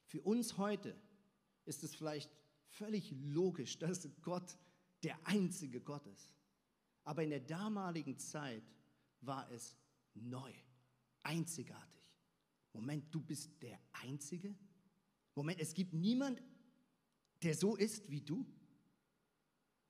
Für 0.07 0.21
uns 0.23 0.59
heute 0.59 0.97
ist 1.65 1.85
es 1.85 1.95
vielleicht 1.95 2.33
völlig 2.71 3.15
logisch, 3.23 3.79
dass 3.79 4.09
Gott 4.21 4.59
der 5.05 5.17
einzige 5.29 5.81
Gott 5.81 6.09
ist. 6.09 6.35
Aber 7.05 7.23
in 7.23 7.31
der 7.31 7.41
damaligen 7.41 8.19
Zeit 8.19 8.63
war 9.21 9.51
es 9.51 9.77
neu, 10.15 10.53
einzigartig. 11.23 12.03
Moment, 12.73 13.15
du 13.15 13.21
bist 13.21 13.51
der 13.63 13.79
Einzige? 13.93 14.55
Moment, 15.35 15.61
es 15.61 15.75
gibt 15.75 15.93
niemand, 15.93 16.43
der 17.43 17.55
so 17.55 17.77
ist 17.77 18.11
wie 18.11 18.21
du? 18.21 18.47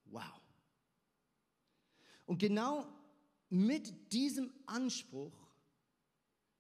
Wow. 0.07 0.41
Und 2.27 2.39
genau 2.39 2.87
mit 3.49 4.13
diesem 4.13 4.53
Anspruch 4.67 5.42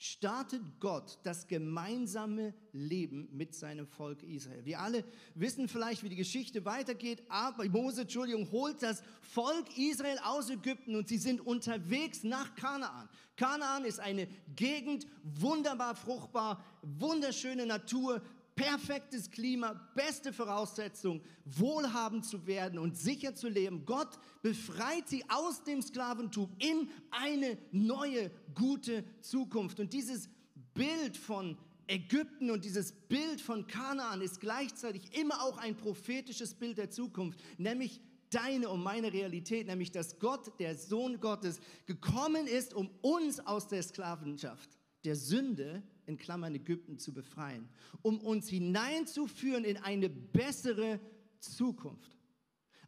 startet 0.02 0.61
Gott 0.80 1.21
das 1.23 1.47
gemeinsame 1.47 2.54
Leben 2.73 3.28
mit 3.30 3.54
seinem 3.54 3.87
Volk 3.87 4.25
Israel. 4.25 4.64
Wir 4.64 4.80
alle 4.80 5.04
wissen 5.37 5.68
vielleicht, 5.68 6.02
wie 6.02 6.09
die 6.09 6.16
Geschichte 6.16 6.64
weitergeht, 6.64 7.23
aber 7.28 7.68
Mose, 7.68 8.00
Entschuldigung, 8.00 8.50
holt 8.50 8.82
das 8.82 9.00
Volk 9.21 9.78
Israel 9.78 10.18
aus 10.25 10.50
Ägypten 10.50 10.97
und 10.97 11.06
sie 11.06 11.18
sind 11.18 11.40
unterwegs 11.40 12.25
nach 12.25 12.56
Kanaan. 12.56 13.09
Kanaan 13.37 13.85
ist 13.85 14.00
eine 14.00 14.26
Gegend, 14.56 15.06
wunderbar 15.23 15.94
fruchtbar, 15.94 16.64
wunderschöne 16.82 17.64
Natur, 17.64 18.23
perfektes 18.62 19.31
Klima, 19.31 19.75
beste 19.95 20.33
Voraussetzung, 20.33 21.21
wohlhabend 21.45 22.25
zu 22.25 22.47
werden 22.47 22.78
und 22.78 22.97
sicher 22.97 23.35
zu 23.35 23.49
leben. 23.49 23.85
Gott 23.85 24.19
befreit 24.42 25.09
sie 25.09 25.25
aus 25.28 25.64
dem 25.64 25.83
Sklaventum 25.83 26.50
in 26.59 26.88
eine 27.11 27.59
neue, 27.73 28.31
gute 28.54 29.04
Zukunft. 29.21 29.81
Und 29.81 29.92
dieses 29.92 30.28
Bild 30.75 31.16
von 31.16 31.57
Ägypten 31.88 32.50
und 32.50 32.64
dieses 32.64 32.92
Bild 32.92 33.40
von 33.40 33.66
Kanaan 33.66 34.23
ist 34.23 34.40
gleichzeitig 34.40 35.19
immer 35.19 35.42
auch 35.42 35.59
ein 35.59 35.76
prophetisches 35.76 36.54
Bild 36.54 36.78
der 36.78 36.90
Zukunft, 36.90 37.40
nämlich 37.59 38.00
deine 38.31 38.69
und 38.71 38.83
meine 38.83 39.12
Realität, 39.12 39.66
nämlich 39.66 39.90
dass 39.90 40.19
Gott, 40.19 40.59
der 40.59 40.76
Sohn 40.76 41.21
Gottes, 41.21 41.61
gekommen 41.87 42.47
ist, 42.47 42.73
um 42.73 42.90
uns 43.02 43.40
aus 43.40 43.69
der 43.69 43.83
Sklavenschaft, 43.83 44.71
der 45.04 45.16
Sünde, 45.16 45.83
in 46.06 46.18
Klammern 46.18 46.54
Ägypten 46.54 46.99
zu 46.99 47.12
befreien, 47.12 47.68
um 48.02 48.21
uns 48.21 48.49
hineinzuführen 48.49 49.64
in 49.64 49.76
eine 49.78 50.09
bessere 50.09 51.00
Zukunft. 51.38 52.16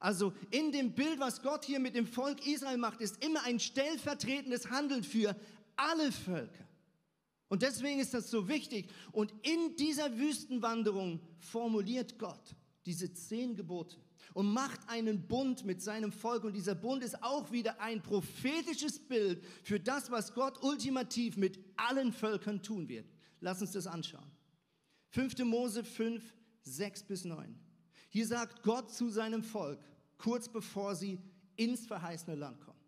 Also 0.00 0.32
in 0.50 0.70
dem 0.72 0.94
Bild, 0.94 1.18
was 1.18 1.42
Gott 1.42 1.64
hier 1.64 1.80
mit 1.80 1.94
dem 1.94 2.06
Volk 2.06 2.46
Israel 2.46 2.76
macht, 2.76 3.00
ist 3.00 3.24
immer 3.24 3.42
ein 3.44 3.58
stellvertretendes 3.58 4.70
Handeln 4.70 5.02
für 5.02 5.34
alle 5.76 6.12
Völker. 6.12 6.68
Und 7.48 7.62
deswegen 7.62 8.00
ist 8.00 8.12
das 8.14 8.30
so 8.30 8.48
wichtig. 8.48 8.90
Und 9.12 9.32
in 9.42 9.76
dieser 9.76 10.18
Wüstenwanderung 10.18 11.20
formuliert 11.38 12.18
Gott 12.18 12.54
diese 12.84 13.12
zehn 13.14 13.54
Gebote 13.54 14.03
und 14.32 14.52
macht 14.52 14.80
einen 14.88 15.26
Bund 15.26 15.64
mit 15.64 15.82
seinem 15.82 16.12
Volk. 16.12 16.44
Und 16.44 16.54
dieser 16.54 16.74
Bund 16.74 17.02
ist 17.02 17.22
auch 17.22 17.52
wieder 17.52 17.80
ein 17.80 18.02
prophetisches 18.02 18.98
Bild 18.98 19.44
für 19.62 19.78
das, 19.78 20.10
was 20.10 20.34
Gott 20.34 20.62
ultimativ 20.62 21.36
mit 21.36 21.58
allen 21.76 22.12
Völkern 22.12 22.62
tun 22.62 22.88
wird. 22.88 23.06
Lass 23.40 23.60
uns 23.60 23.72
das 23.72 23.86
anschauen. 23.86 24.30
5. 25.10 25.38
Mose 25.44 25.84
5, 25.84 26.22
6 26.62 27.02
bis 27.04 27.24
9. 27.24 27.58
Hier 28.08 28.26
sagt 28.26 28.62
Gott 28.62 28.92
zu 28.92 29.10
seinem 29.10 29.42
Volk, 29.42 29.78
kurz 30.18 30.48
bevor 30.48 30.94
sie 30.94 31.18
ins 31.56 31.86
verheißene 31.86 32.36
Land 32.36 32.60
kommen. 32.60 32.78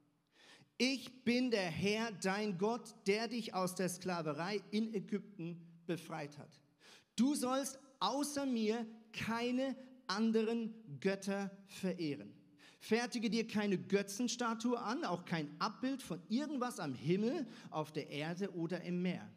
Ich 0.79 1.25
bin 1.25 1.51
der 1.51 1.71
Herr, 1.71 2.13
dein 2.23 2.59
Gott, 2.59 2.95
der 3.07 3.29
dich 3.29 3.55
aus 3.55 3.75
der 3.75 3.89
Sklaverei 3.89 4.63
in 4.71 4.93
Ägypten 4.93 5.61
befreit 5.87 6.37
hat. 6.39 6.61
Du 7.17 7.35
sollst 7.35 7.79
außer 7.99 8.45
mir 8.45 8.87
keine 9.13 9.75
anderen 10.09 10.75
Götter 11.01 11.51
verehren. 11.67 12.33
Fertige 12.79 13.31
dir 13.31 13.47
keine 13.47 13.79
Götzenstatue 13.79 14.79
an, 14.79 15.05
auch 15.05 15.25
kein 15.25 15.49
Abbild 15.61 16.03
von 16.03 16.21
irgendwas 16.29 16.79
am 16.79 16.95
Himmel, 16.95 17.47
auf 17.71 17.93
der 17.93 18.11
Erde 18.11 18.55
oder 18.55 18.83
im 18.83 19.03
Meer. 19.03 19.29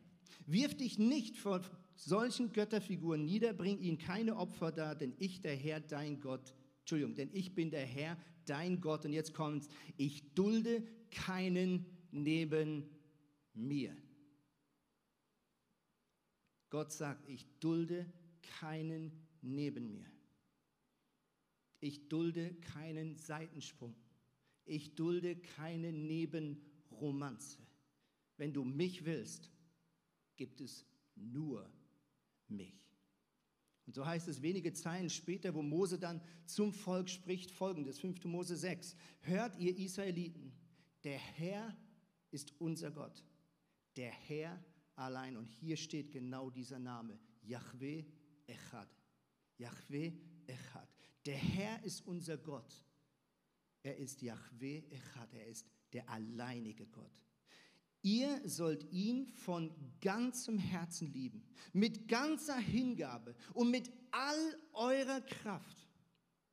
Wirf 0.45 0.75
dich 0.75 0.99
nicht 0.99 1.37
vor 1.37 1.61
solchen 1.95 2.51
Götterfiguren 2.53 3.25
nieder, 3.25 3.53
bring 3.53 3.79
ihnen 3.79 3.97
keine 3.97 4.35
Opfer 4.35 4.71
dar, 4.71 4.95
denn 4.95 5.13
ich, 5.17 5.41
der 5.41 5.55
Herr, 5.55 5.79
dein 5.79 6.19
Gott, 6.19 6.53
Entschuldigung, 6.79 7.15
denn 7.15 7.29
ich 7.33 7.55
bin 7.55 7.71
der 7.71 7.85
Herr, 7.85 8.17
dein 8.45 8.81
Gott. 8.81 9.05
Und 9.05 9.13
jetzt 9.13 9.33
kommt's, 9.33 9.67
ich 9.97 10.33
dulde 10.33 10.83
keinen 11.11 11.85
neben 12.11 12.89
mir. 13.53 13.95
Gott 16.69 16.91
sagt, 16.91 17.27
ich 17.27 17.45
dulde 17.59 18.11
keinen 18.59 19.11
neben 19.41 19.91
mir. 19.91 20.05
Ich 21.79 22.09
dulde 22.09 22.53
keinen 22.55 23.17
Seitensprung. 23.17 23.95
Ich 24.65 24.95
dulde 24.95 25.35
keine 25.35 25.91
Nebenromanze. 25.91 27.59
Wenn 28.37 28.53
du 28.53 28.63
mich 28.63 29.05
willst, 29.05 29.49
gibt 30.35 30.61
es 30.61 30.85
nur 31.15 31.69
mich. 32.47 32.79
Und 33.85 33.95
so 33.95 34.05
heißt 34.05 34.27
es 34.27 34.41
wenige 34.41 34.71
Zeilen 34.71 35.09
später, 35.09 35.53
wo 35.55 35.63
Mose 35.63 35.97
dann 35.97 36.21
zum 36.45 36.71
Volk 36.71 37.09
spricht, 37.09 37.49
folgendes, 37.49 37.99
5. 37.99 38.23
Mose 38.25 38.55
6. 38.55 38.95
Hört 39.21 39.57
ihr 39.57 39.75
Israeliten, 39.75 40.53
der 41.03 41.17
Herr 41.17 41.75
ist 42.29 42.53
unser 42.59 42.91
Gott, 42.91 43.23
der 43.95 44.11
Herr 44.11 44.63
allein. 44.95 45.37
Und 45.37 45.49
hier 45.49 45.75
steht 45.75 46.11
genau 46.11 46.51
dieser 46.51 46.77
Name, 46.77 47.17
Yahweh 47.41 48.05
Echad. 48.45 48.89
Yahweh 49.57 50.13
Echad. 50.45 50.89
Der 51.25 51.37
Herr 51.37 51.83
ist 51.83 52.05
unser 52.05 52.37
Gott. 52.37 52.73
Er 53.83 53.97
ist 53.97 54.21
Yahweh 54.21 54.83
Echad. 54.89 55.33
Er 55.33 55.47
ist 55.47 55.67
der 55.93 56.09
alleinige 56.09 56.85
Gott. 56.87 57.21
Ihr 58.01 58.41
sollt 58.47 58.89
ihn 58.91 59.27
von 59.33 59.73
ganzem 59.99 60.57
Herzen 60.57 61.11
lieben, 61.11 61.43
mit 61.73 62.07
ganzer 62.07 62.57
Hingabe 62.57 63.35
und 63.53 63.71
mit 63.71 63.91
all 64.11 64.57
eurer 64.73 65.19
Kraft. 65.21 65.88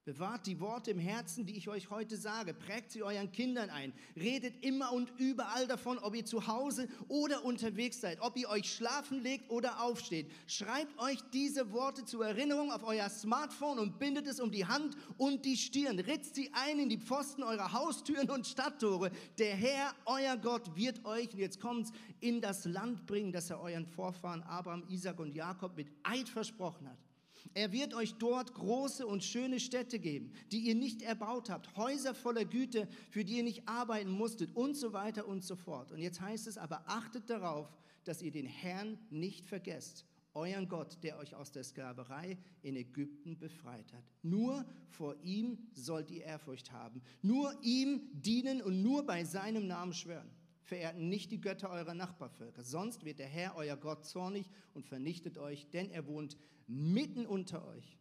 Bewahrt 0.06 0.46
die 0.46 0.60
Worte 0.60 0.92
im 0.92 1.00
Herzen, 1.00 1.46
die 1.46 1.56
ich 1.56 1.68
euch 1.68 1.90
heute 1.90 2.16
sage. 2.16 2.54
Prägt 2.54 2.92
sie 2.92 3.02
euren 3.02 3.32
Kindern 3.32 3.70
ein. 3.70 3.92
Redet 4.14 4.64
immer 4.64 4.92
und 4.92 5.12
überall 5.18 5.66
davon, 5.66 5.98
ob 5.98 6.14
ihr 6.14 6.24
zu 6.24 6.46
Hause 6.46 6.86
oder 7.08 7.44
unterwegs 7.44 8.00
seid, 8.00 8.20
ob 8.20 8.36
ihr 8.36 8.48
euch 8.48 8.72
schlafen 8.72 9.20
legt 9.20 9.50
oder 9.50 9.82
aufsteht. 9.82 10.30
Schreibt 10.46 10.96
euch 11.00 11.18
diese 11.32 11.72
Worte 11.72 12.04
zur 12.04 12.24
Erinnerung 12.24 12.70
auf 12.70 12.84
euer 12.84 13.10
Smartphone 13.10 13.80
und 13.80 13.98
bindet 13.98 14.28
es 14.28 14.38
um 14.38 14.52
die 14.52 14.64
Hand 14.64 14.96
und 15.18 15.44
die 15.44 15.56
Stirn. 15.56 15.98
Ritzt 15.98 16.36
sie 16.36 16.52
ein 16.52 16.78
in 16.78 16.88
die 16.88 17.00
Pfosten 17.00 17.42
eurer 17.42 17.72
Haustüren 17.72 18.30
und 18.30 18.46
Stadttore. 18.46 19.10
Der 19.38 19.56
Herr, 19.56 19.92
euer 20.04 20.36
Gott, 20.36 20.76
wird 20.76 21.04
euch, 21.04 21.32
und 21.32 21.40
jetzt 21.40 21.60
kommt's, 21.60 21.90
in 22.20 22.40
das 22.40 22.64
Land 22.64 23.06
bringen, 23.08 23.32
das 23.32 23.50
er 23.50 23.60
euren 23.60 23.86
Vorfahren 23.86 24.44
Abraham, 24.44 24.84
Isaac 24.88 25.18
und 25.18 25.34
Jakob 25.34 25.76
mit 25.76 25.88
Eid 26.04 26.28
versprochen 26.28 26.88
hat. 26.88 27.05
Er 27.54 27.72
wird 27.72 27.94
euch 27.94 28.14
dort 28.14 28.54
große 28.54 29.06
und 29.06 29.24
schöne 29.24 29.60
Städte 29.60 29.98
geben, 29.98 30.32
die 30.52 30.60
ihr 30.60 30.74
nicht 30.74 31.02
erbaut 31.02 31.50
habt, 31.50 31.76
Häuser 31.76 32.14
voller 32.14 32.44
Güte, 32.44 32.88
für 33.10 33.24
die 33.24 33.38
ihr 33.38 33.42
nicht 33.42 33.68
arbeiten 33.68 34.10
musstet 34.10 34.54
und 34.54 34.76
so 34.76 34.92
weiter 34.92 35.26
und 35.26 35.44
so 35.44 35.56
fort. 35.56 35.92
Und 35.92 35.98
jetzt 35.98 36.20
heißt 36.20 36.46
es 36.46 36.58
aber, 36.58 36.82
achtet 36.86 37.28
darauf, 37.30 37.68
dass 38.04 38.22
ihr 38.22 38.30
den 38.30 38.46
Herrn 38.46 38.98
nicht 39.10 39.46
vergesst, 39.46 40.04
euren 40.36 40.68
Gott, 40.68 40.98
der 41.02 41.18
euch 41.18 41.34
aus 41.34 41.50
der 41.50 41.64
Sklaverei 41.64 42.38
in 42.62 42.76
Ägypten 42.76 43.38
befreit 43.38 43.92
hat. 43.92 44.04
Nur 44.22 44.64
vor 44.90 45.16
ihm 45.22 45.58
sollt 45.72 46.10
ihr 46.10 46.24
Ehrfurcht 46.24 46.72
haben, 46.72 47.00
nur 47.22 47.54
ihm 47.62 48.02
dienen 48.12 48.62
und 48.62 48.82
nur 48.82 49.04
bei 49.04 49.24
seinem 49.24 49.66
Namen 49.66 49.94
schwören. 49.94 50.30
Verehrt 50.66 50.98
nicht 50.98 51.30
die 51.30 51.40
Götter 51.40 51.70
eurer 51.70 51.94
Nachbarvölker, 51.94 52.64
sonst 52.64 53.04
wird 53.04 53.20
der 53.20 53.28
Herr, 53.28 53.54
euer 53.54 53.76
Gott, 53.76 54.04
zornig 54.04 54.50
und 54.74 54.84
vernichtet 54.84 55.38
euch, 55.38 55.70
denn 55.70 55.90
er 55.90 56.08
wohnt 56.08 56.36
mitten 56.66 57.24
unter 57.24 57.64
euch 57.68 57.96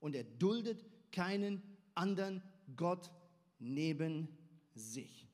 und 0.00 0.14
er 0.14 0.24
duldet 0.24 0.82
keinen 1.12 1.62
anderen 1.94 2.42
Gott 2.74 3.12
neben 3.58 4.28
sich. 4.74 5.28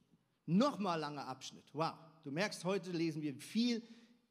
Nochmal 0.47 0.99
langer 0.99 1.29
Abschnitt. 1.29 1.65
Wow, 1.73 1.95
du 2.25 2.33
merkst, 2.33 2.65
heute 2.65 2.91
lesen 2.91 3.23
wir 3.23 3.37
viel 3.37 3.81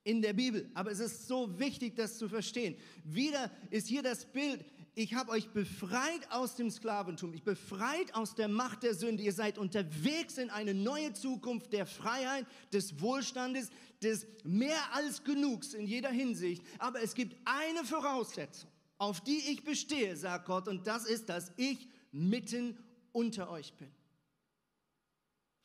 in 0.04 0.22
der 0.22 0.34
Bibel. 0.34 0.70
Aber 0.74 0.92
es 0.92 1.00
ist 1.00 1.28
so 1.30 1.58
wichtig, 1.58 1.96
das 1.96 2.18
zu 2.18 2.28
verstehen. 2.28 2.76
Wieder 3.06 3.50
ist 3.70 3.88
hier 3.88 4.04
das 4.04 4.26
Bild, 4.26 4.66
ich 4.94 5.14
habe 5.14 5.32
euch 5.32 5.50
befreit 5.50 6.30
aus 6.32 6.56
dem 6.56 6.70
Sklaventum, 6.70 7.34
ich 7.34 7.44
befreit 7.44 8.14
aus 8.14 8.36
der 8.36 8.50
Macht 8.50 8.84
der 8.84 8.94
Sünde. 8.94 9.24
Ihr 9.24 9.32
seid 9.32 9.58
unterwegs 9.58 10.38
in 10.38 10.50
eine 10.50 10.74
neue 10.74 11.14
Zukunft 11.14 11.72
der 11.72 11.86
Freiheit, 11.86 12.46
des 12.74 13.00
Wohlstandes, 13.00 13.70
des 14.04 14.28
mehr 14.44 14.94
als 14.94 15.24
Genugs 15.24 15.74
in 15.74 15.88
jeder 15.88 16.10
Hinsicht. 16.10 16.64
Aber 16.78 17.02
es 17.02 17.16
gibt 17.16 17.38
eine 17.46 17.86
Voraussetzung, 17.86 18.70
auf 18.98 19.22
die 19.22 19.52
ich 19.52 19.64
bestehe, 19.64 20.16
sagt 20.18 20.46
Gott, 20.46 20.68
und 20.68 20.86
das 20.86 21.06
ist, 21.06 21.30
dass 21.30 21.54
ich 21.56 21.88
mitten 22.12 22.78
unter 23.14 23.50
euch 23.50 23.74
bin. 23.74 23.90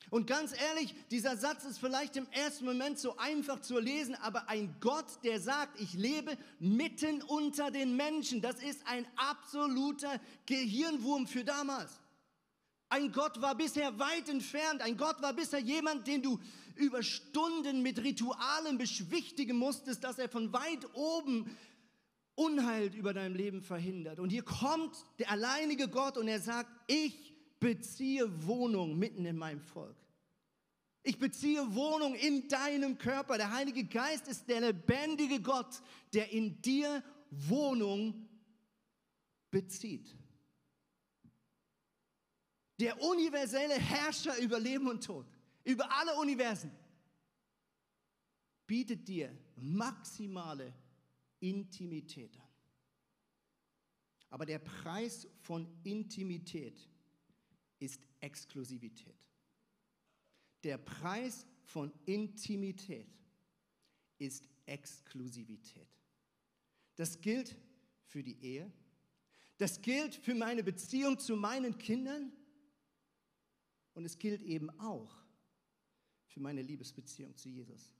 Und 0.09 0.25
ganz 0.25 0.53
ehrlich, 0.57 0.95
dieser 1.11 1.35
Satz 1.35 1.65
ist 1.65 1.79
vielleicht 1.79 2.15
im 2.15 2.27
ersten 2.31 2.65
Moment 2.65 2.97
so 2.97 3.17
einfach 3.17 3.61
zu 3.61 3.77
lesen, 3.77 4.15
aber 4.15 4.47
ein 4.47 4.75
Gott, 4.79 5.05
der 5.23 5.41
sagt, 5.41 5.81
ich 5.81 5.93
lebe 5.93 6.37
mitten 6.59 7.21
unter 7.23 7.71
den 7.71 7.95
Menschen, 7.97 8.41
das 8.41 8.63
ist 8.63 8.81
ein 8.87 9.05
absoluter 9.17 10.21
Gehirnwurm 10.45 11.27
für 11.27 11.43
damals. 11.43 11.99
Ein 12.89 13.11
Gott 13.11 13.41
war 13.41 13.55
bisher 13.55 13.99
weit 13.99 14.29
entfernt, 14.29 14.81
ein 14.81 14.95
Gott 14.95 15.21
war 15.21 15.33
bisher 15.33 15.59
jemand, 15.59 16.07
den 16.07 16.21
du 16.21 16.39
über 16.75 17.03
Stunden 17.03 17.81
mit 17.81 17.99
Ritualen 17.99 18.77
beschwichtigen 18.77 19.57
musstest, 19.57 20.05
dass 20.05 20.19
er 20.19 20.29
von 20.29 20.53
weit 20.53 20.87
oben 20.93 21.57
Unheil 22.35 22.93
über 22.95 23.13
dein 23.13 23.33
Leben 23.33 23.61
verhindert. 23.61 24.19
Und 24.19 24.29
hier 24.29 24.43
kommt 24.43 24.95
der 25.19 25.31
alleinige 25.31 25.89
Gott 25.89 26.17
und 26.17 26.27
er 26.27 26.39
sagt, 26.39 26.69
ich 26.85 27.26
beziehe 27.59 28.45
Wohnung 28.45 28.97
mitten 28.97 29.25
in 29.25 29.37
meinem 29.37 29.61
Volk. 29.61 29.95
Ich 31.03 31.17
beziehe 31.17 31.73
Wohnung 31.73 32.15
in 32.15 32.47
deinem 32.49 32.97
Körper. 32.97 33.37
Der 33.37 33.51
Heilige 33.51 33.85
Geist 33.85 34.27
ist 34.27 34.47
der 34.49 34.59
lebendige 34.59 35.41
Gott, 35.41 35.81
der 36.13 36.29
in 36.31 36.61
dir 36.61 37.03
Wohnung 37.29 38.27
bezieht. 39.49 40.13
Der 42.79 43.01
universelle 43.01 43.75
Herrscher 43.75 44.37
über 44.39 44.59
Leben 44.59 44.87
und 44.87 45.03
Tod, 45.03 45.25
über 45.63 45.89
alle 45.97 46.13
Universen, 46.15 46.71
bietet 48.67 49.07
dir 49.07 49.35
maximale 49.55 50.73
Intimität 51.39 52.37
an. 52.37 52.47
Aber 54.29 54.45
der 54.45 54.59
Preis 54.59 55.27
von 55.39 55.67
Intimität 55.83 56.87
ist 57.79 58.01
Exklusivität. 58.19 59.15
Der 60.63 60.77
Preis 60.77 61.45
von 61.63 61.91
Intimität 62.05 63.07
ist 64.17 64.47
Exklusivität. 64.65 65.87
Das 66.95 67.21
gilt 67.21 67.55
für 68.05 68.23
die 68.23 68.41
Ehe. 68.43 68.71
Das 69.57 69.81
gilt 69.81 70.15
für 70.15 70.35
meine 70.35 70.63
Beziehung 70.63 71.19
zu 71.19 71.35
meinen 71.35 71.77
Kindern. 71.77 72.31
Und 73.93 74.05
es 74.05 74.17
gilt 74.17 74.41
eben 74.41 74.69
auch 74.79 75.15
für 76.27 76.39
meine 76.39 76.61
Liebesbeziehung 76.61 77.35
zu 77.35 77.49
Jesus. 77.49 77.93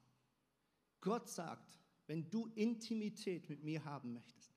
Gott 1.02 1.30
sagt, 1.30 1.80
wenn 2.08 2.30
du 2.30 2.48
Intimität 2.56 3.50
mit 3.50 3.64
mir 3.64 3.84
haben 3.84 4.14
möchtest, 4.14 4.54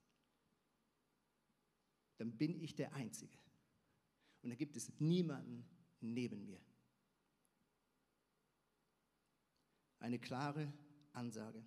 dann 2.17 2.37
bin 2.37 2.61
ich 2.61 2.75
der 2.75 2.93
Einzige. 2.93 3.40
Und 4.43 4.51
da 4.51 4.57
gibt 4.57 4.77
es 4.77 4.91
niemanden 4.99 5.65
neben 6.01 6.45
mir. 6.45 6.61
Eine 9.99 10.19
klare 10.19 10.73
Ansage. 11.13 11.65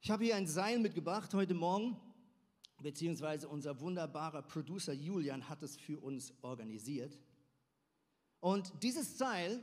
Ich 0.00 0.10
habe 0.10 0.24
hier 0.24 0.36
ein 0.36 0.46
Seil 0.46 0.78
mitgebracht 0.78 1.32
heute 1.32 1.54
Morgen, 1.54 1.96
beziehungsweise 2.82 3.48
unser 3.48 3.80
wunderbarer 3.80 4.42
Producer 4.42 4.92
Julian 4.92 5.48
hat 5.48 5.62
es 5.62 5.76
für 5.76 6.00
uns 6.00 6.34
organisiert. 6.42 7.18
Und 8.40 8.72
dieses 8.82 9.16
Seil 9.16 9.62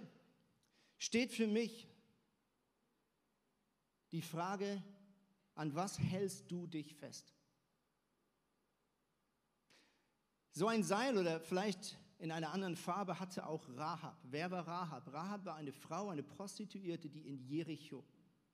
steht 0.97 1.33
für 1.33 1.47
mich 1.47 1.87
die 4.11 4.21
Frage, 4.21 4.81
an 5.55 5.75
was 5.75 5.99
hältst 5.99 6.49
du 6.49 6.65
dich 6.65 6.95
fest? 6.95 7.35
So 10.51 10.67
ein 10.67 10.83
Seil 10.83 11.17
oder 11.17 11.39
vielleicht 11.39 11.97
in 12.17 12.31
einer 12.31 12.51
anderen 12.51 12.75
Farbe 12.75 13.19
hatte 13.19 13.47
auch 13.47 13.67
Rahab. 13.75 14.17
Wer 14.23 14.51
war 14.51 14.67
Rahab? 14.67 15.13
Rahab 15.13 15.45
war 15.45 15.55
eine 15.55 15.71
Frau, 15.71 16.09
eine 16.09 16.23
Prostituierte, 16.23 17.09
die 17.09 17.27
in 17.27 17.37
Jericho 17.37 18.03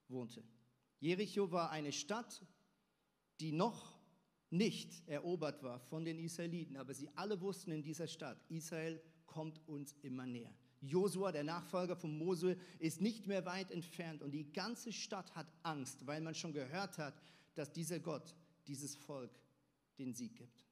wohnte. 0.08 0.44
Jericho 1.00 1.52
war 1.52 1.72
eine 1.72 1.92
Stadt, 1.92 2.44
die 3.40 3.52
noch 3.52 4.00
nicht 4.50 5.08
erobert 5.08 5.64
war 5.64 5.80
von 5.80 6.06
den 6.06 6.20
Israeliten, 6.20 6.78
aber 6.78 6.94
sie 6.94 7.10
alle 7.16 7.42
wussten 7.42 7.72
in 7.72 7.84
dieser 7.84 8.08
Stadt, 8.08 8.40
Israel 8.50 9.02
kommt 9.26 9.60
uns 9.68 9.94
immer 10.04 10.26
näher. 10.26 10.54
Josua, 10.82 11.32
der 11.32 11.44
Nachfolger 11.44 11.96
von 11.96 12.18
Mose, 12.18 12.58
ist 12.80 13.02
nicht 13.02 13.28
mehr 13.28 13.46
weit 13.46 13.72
entfernt 13.72 14.22
und 14.22 14.32
die 14.32 14.52
ganze 14.54 14.94
Stadt 14.94 15.36
hat 15.36 15.48
Angst, 15.64 16.06
weil 16.06 16.22
man 16.22 16.36
schon 16.36 16.54
gehört 16.54 16.98
hat, 16.98 17.20
dass 17.56 17.72
dieser 17.72 18.00
Gott 18.00 18.36
dieses 18.68 18.96
Volk 18.96 19.32
den 19.98 20.14
Sieg 20.14 20.36
gibt. 20.36 20.65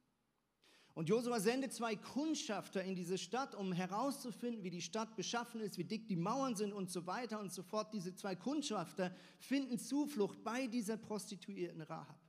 Und 0.96 1.10
Josua 1.10 1.40
sendet 1.40 1.74
zwei 1.74 1.96
Kundschafter 1.96 2.84
in 2.84 2.96
diese 2.96 3.18
Stadt, 3.18 3.56
um 3.56 3.74
herauszufinden, 3.74 4.64
wie 4.64 4.70
die 4.70 4.82
Stadt 4.82 5.16
beschaffen 5.16 5.60
ist, 5.60 5.78
wie 5.80 5.84
dick 5.84 6.08
die 6.08 6.16
Mauern 6.16 6.56
sind 6.56 6.72
und 6.72 6.92
so 6.92 7.08
weiter 7.08 7.40
und 7.40 7.52
so 7.52 7.64
fort. 7.64 7.94
Diese 7.94 8.14
zwei 8.14 8.36
Kundschafter 8.36 9.16
finden 9.40 9.80
Zuflucht 9.80 10.44
bei 10.44 10.68
dieser 10.68 10.98
Prostituierten 10.98 11.82
Rahab. 11.82 12.20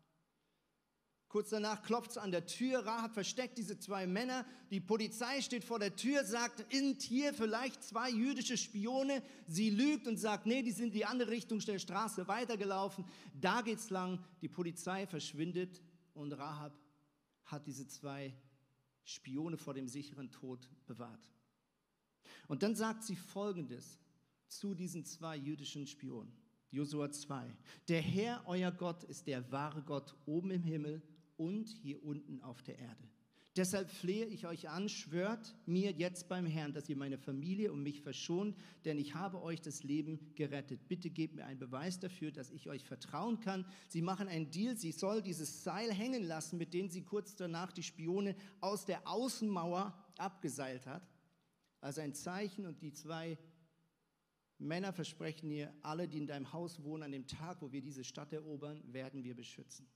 Kurz 1.29 1.51
danach 1.51 1.83
klopft 1.83 2.13
es 2.13 2.17
an 2.17 2.31
der 2.31 2.47
Tür. 2.47 2.87
Rahab 2.87 3.13
versteckt 3.13 3.59
diese 3.59 3.77
zwei 3.79 4.07
Männer. 4.07 4.47
Die 4.71 4.81
Polizei 4.81 5.43
steht 5.43 5.65
vor 5.65 5.81
der 5.81 5.97
Tür, 5.97 6.25
sagt, 6.25 6.65
sind 6.73 7.03
hier 7.03 7.35
vielleicht 7.35 7.83
zwei 7.83 8.09
jüdische 8.09 8.57
Spione? 8.57 9.21
Sie 9.47 9.69
lügt 9.69 10.07
und 10.07 10.17
sagt, 10.17 10.47
nee, 10.47 10.63
die 10.63 10.71
sind 10.71 10.95
die 10.95 11.05
andere 11.05 11.31
Richtung 11.33 11.59
der 11.59 11.81
Straße 11.81 12.29
weitergelaufen. 12.29 13.05
Da 13.35 13.63
geht's 13.63 13.91
lang. 13.91 14.25
Die 14.43 14.49
Polizei 14.49 15.09
verschwindet 15.09 15.83
und 16.15 16.33
Rahab 16.33 16.73
hat 17.47 17.67
diese 17.67 17.89
zwei 17.89 18.33
Spione 19.05 19.57
vor 19.57 19.75
dem 19.75 19.89
sicheren 19.89 20.31
Tod 20.31 20.69
bewahrt. 20.87 21.31
Und 22.49 22.63
dann 22.63 22.75
sagt 22.75 23.05
sie 23.05 23.17
Folgendes 23.17 23.99
zu 24.49 24.75
diesen 24.75 25.05
zwei 25.05 25.37
jüdischen 25.37 25.87
Spionen. 25.87 26.33
Josua 26.71 27.11
2. 27.11 27.55
Der 27.89 28.03
Herr, 28.03 28.43
euer 28.47 28.73
Gott, 28.73 29.05
ist 29.05 29.27
der 29.27 29.51
wahre 29.53 29.83
Gott 29.83 30.17
oben 30.27 30.51
im 30.51 30.63
Himmel 30.63 31.03
und 31.37 31.69
hier 31.69 32.03
unten 32.05 32.41
auf 32.41 32.63
der 32.63 32.79
Erde. 32.79 33.09
Deshalb 33.57 33.89
flehe 33.89 34.27
ich 34.27 34.49
euch 34.49 34.69
an, 34.69 34.89
schwört 34.89 35.55
mir 35.65 35.93
jetzt 35.93 36.29
beim 36.29 36.45
Herrn, 36.45 36.73
dass 36.73 36.89
ihr 36.89 36.97
meine 36.97 37.19
Familie 37.19 37.73
und 37.73 37.85
mich 37.85 38.01
verschont, 38.01 38.57
denn 38.85 38.99
ich 38.99 39.15
habe 39.15 39.41
euch 39.43 39.61
das 39.61 39.85
Leben 39.85 40.35
gerettet. 40.35 40.89
Bitte 40.89 41.09
gebt 41.09 41.37
mir 41.37 41.45
einen 41.45 41.61
Beweis 41.61 42.01
dafür, 42.01 42.33
dass 42.33 42.51
ich 42.51 42.69
euch 42.69 42.85
vertrauen 42.85 43.39
kann. 43.39 43.65
Sie 43.89 44.03
machen 44.03 44.27
einen 44.27 44.51
Deal, 44.51 44.77
sie 44.77 44.91
soll 44.91 45.23
dieses 45.23 45.63
Seil 45.63 45.93
hängen 45.93 46.25
lassen, 46.25 46.59
mit 46.59 46.75
dem 46.75 46.89
sie 46.89 47.03
kurz 47.03 47.37
danach 47.37 47.71
die 47.71 47.85
Spione 47.85 48.35
aus 48.61 48.87
der 48.87 49.07
Außenmauer 49.07 49.95
abgeseilt 50.19 50.87
hat. 50.87 51.09
Also 51.81 52.01
ein 52.01 52.15
Zeichen 52.15 52.67
und 52.67 52.83
die 52.83 52.93
zwei 52.93 53.39
Männer 54.59 54.93
versprechen 54.93 55.49
ihr, 55.53 55.73
alle, 55.83 56.09
die 56.09 56.19
in 56.19 56.27
deinem 56.27 56.53
Haus 56.53 56.83
wohnen, 56.83 57.05
an 57.05 57.13
dem 57.13 57.29
Tag, 57.29 57.63
wo 57.63 57.71
wir 57.71 57.83
diese 57.83 58.03
Stadt 58.03 58.33
erobern, 58.33 58.83
werden 58.93 59.23
wir 59.23 59.37
beschützen. 59.37 59.87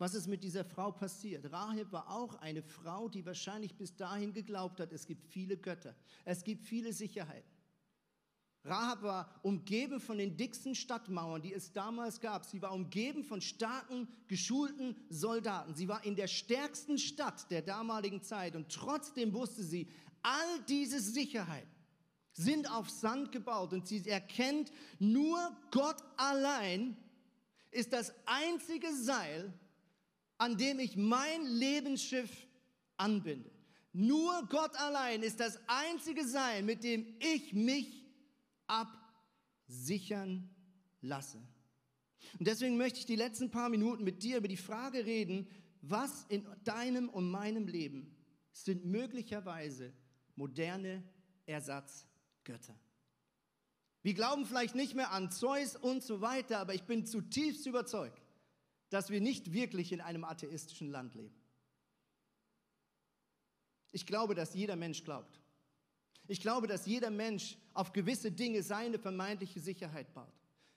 Was 0.00 0.14
ist 0.14 0.28
mit 0.28 0.42
dieser 0.42 0.64
Frau 0.64 0.92
passiert? 0.92 1.52
Rahab 1.52 1.92
war 1.92 2.10
auch 2.10 2.34
eine 2.36 2.62
Frau, 2.62 3.10
die 3.10 3.26
wahrscheinlich 3.26 3.76
bis 3.76 3.94
dahin 3.94 4.32
geglaubt 4.32 4.80
hat, 4.80 4.94
es 4.94 5.04
gibt 5.04 5.26
viele 5.26 5.58
Götter, 5.58 5.94
es 6.24 6.42
gibt 6.42 6.64
viele 6.64 6.94
Sicherheiten. 6.94 7.50
Rahab 8.64 9.02
war 9.02 9.40
umgeben 9.42 10.00
von 10.00 10.16
den 10.16 10.38
dicksten 10.38 10.74
Stadtmauern, 10.74 11.42
die 11.42 11.52
es 11.52 11.74
damals 11.74 12.18
gab. 12.18 12.46
Sie 12.46 12.62
war 12.62 12.72
umgeben 12.72 13.24
von 13.24 13.42
starken, 13.42 14.08
geschulten 14.26 14.96
Soldaten. 15.10 15.74
Sie 15.74 15.86
war 15.86 16.02
in 16.02 16.16
der 16.16 16.28
stärksten 16.28 16.96
Stadt 16.96 17.50
der 17.50 17.60
damaligen 17.60 18.22
Zeit 18.22 18.56
und 18.56 18.72
trotzdem 18.72 19.34
wusste 19.34 19.62
sie, 19.62 19.86
all 20.22 20.62
diese 20.66 21.00
Sicherheiten 21.00 21.68
sind 22.32 22.70
auf 22.70 22.88
Sand 22.88 23.32
gebaut 23.32 23.74
und 23.74 23.86
sie 23.86 24.08
erkennt, 24.08 24.72
nur 24.98 25.38
Gott 25.70 26.02
allein 26.16 26.96
ist 27.70 27.92
das 27.92 28.14
einzige 28.24 28.94
Seil, 28.94 29.52
an 30.40 30.56
dem 30.56 30.78
ich 30.78 30.96
mein 30.96 31.44
Lebensschiff 31.44 32.30
anbinde. 32.96 33.50
Nur 33.92 34.46
Gott 34.48 34.74
allein 34.76 35.22
ist 35.22 35.38
das 35.38 35.58
einzige 35.66 36.26
Seil, 36.26 36.62
mit 36.62 36.82
dem 36.82 37.14
ich 37.18 37.52
mich 37.52 38.06
absichern 38.66 40.48
lasse. 41.02 41.36
Und 42.38 42.48
deswegen 42.48 42.78
möchte 42.78 43.00
ich 43.00 43.06
die 43.06 43.16
letzten 43.16 43.50
paar 43.50 43.68
Minuten 43.68 44.02
mit 44.02 44.22
dir 44.22 44.38
über 44.38 44.48
die 44.48 44.56
Frage 44.56 45.04
reden, 45.04 45.46
was 45.82 46.24
in 46.30 46.46
deinem 46.64 47.10
und 47.10 47.30
meinem 47.30 47.68
Leben 47.68 48.16
sind 48.52 48.86
möglicherweise 48.86 49.92
moderne 50.36 51.02
Ersatzgötter. 51.44 52.78
Wir 54.02 54.14
glauben 54.14 54.46
vielleicht 54.46 54.74
nicht 54.74 54.94
mehr 54.94 55.12
an 55.12 55.30
Zeus 55.30 55.76
und 55.76 56.02
so 56.02 56.22
weiter, 56.22 56.60
aber 56.60 56.72
ich 56.72 56.84
bin 56.84 57.04
zutiefst 57.04 57.66
überzeugt, 57.66 58.19
dass 58.90 59.10
wir 59.10 59.20
nicht 59.20 59.52
wirklich 59.52 59.92
in 59.92 60.00
einem 60.00 60.24
atheistischen 60.24 60.90
Land 60.90 61.14
leben. 61.14 61.34
Ich 63.92 64.06
glaube, 64.06 64.34
dass 64.34 64.54
jeder 64.54 64.76
Mensch 64.76 65.02
glaubt. 65.04 65.40
Ich 66.28 66.40
glaube, 66.40 66.66
dass 66.66 66.86
jeder 66.86 67.10
Mensch 67.10 67.56
auf 67.74 67.92
gewisse 67.92 68.30
Dinge 68.30 68.62
seine 68.62 68.98
vermeintliche 68.98 69.58
Sicherheit 69.58 70.12
baut. 70.14 70.32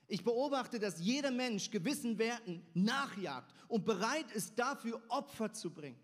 Ich 0.07 0.23
beobachte, 0.23 0.79
dass 0.79 0.99
jeder 0.99 1.31
Mensch 1.31 1.69
gewissen 1.69 2.17
Werten 2.17 2.65
nachjagt 2.73 3.53
und 3.67 3.85
bereit 3.85 4.31
ist, 4.31 4.57
dafür 4.57 5.01
Opfer 5.09 5.53
zu 5.53 5.71
bringen. 5.71 5.99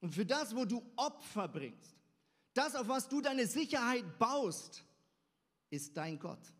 Und 0.00 0.14
für 0.14 0.24
das, 0.24 0.54
wo 0.56 0.64
du 0.64 0.82
Opfer 0.96 1.48
bringst, 1.48 1.94
das, 2.54 2.74
auf 2.74 2.88
was 2.88 3.08
du 3.08 3.20
deine 3.20 3.46
Sicherheit 3.46 4.18
baust, 4.18 4.82
ist 5.68 5.96
dein 5.96 6.18
Gott, 6.18 6.52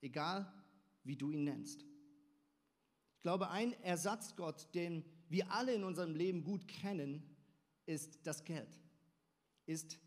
egal 0.00 0.50
wie 1.02 1.16
du 1.16 1.30
ihn 1.30 1.44
nennst. 1.44 1.84
Ich 3.24 3.26
glaube, 3.26 3.48
ein 3.48 3.72
Ersatzgott, 3.82 4.68
den 4.74 5.02
wir 5.30 5.50
alle 5.50 5.72
in 5.72 5.82
unserem 5.82 6.14
Leben 6.14 6.44
gut 6.44 6.68
kennen, 6.68 7.22
ist 7.86 8.18
das 8.24 8.44
Geld, 8.44 8.68
ist 9.64 9.98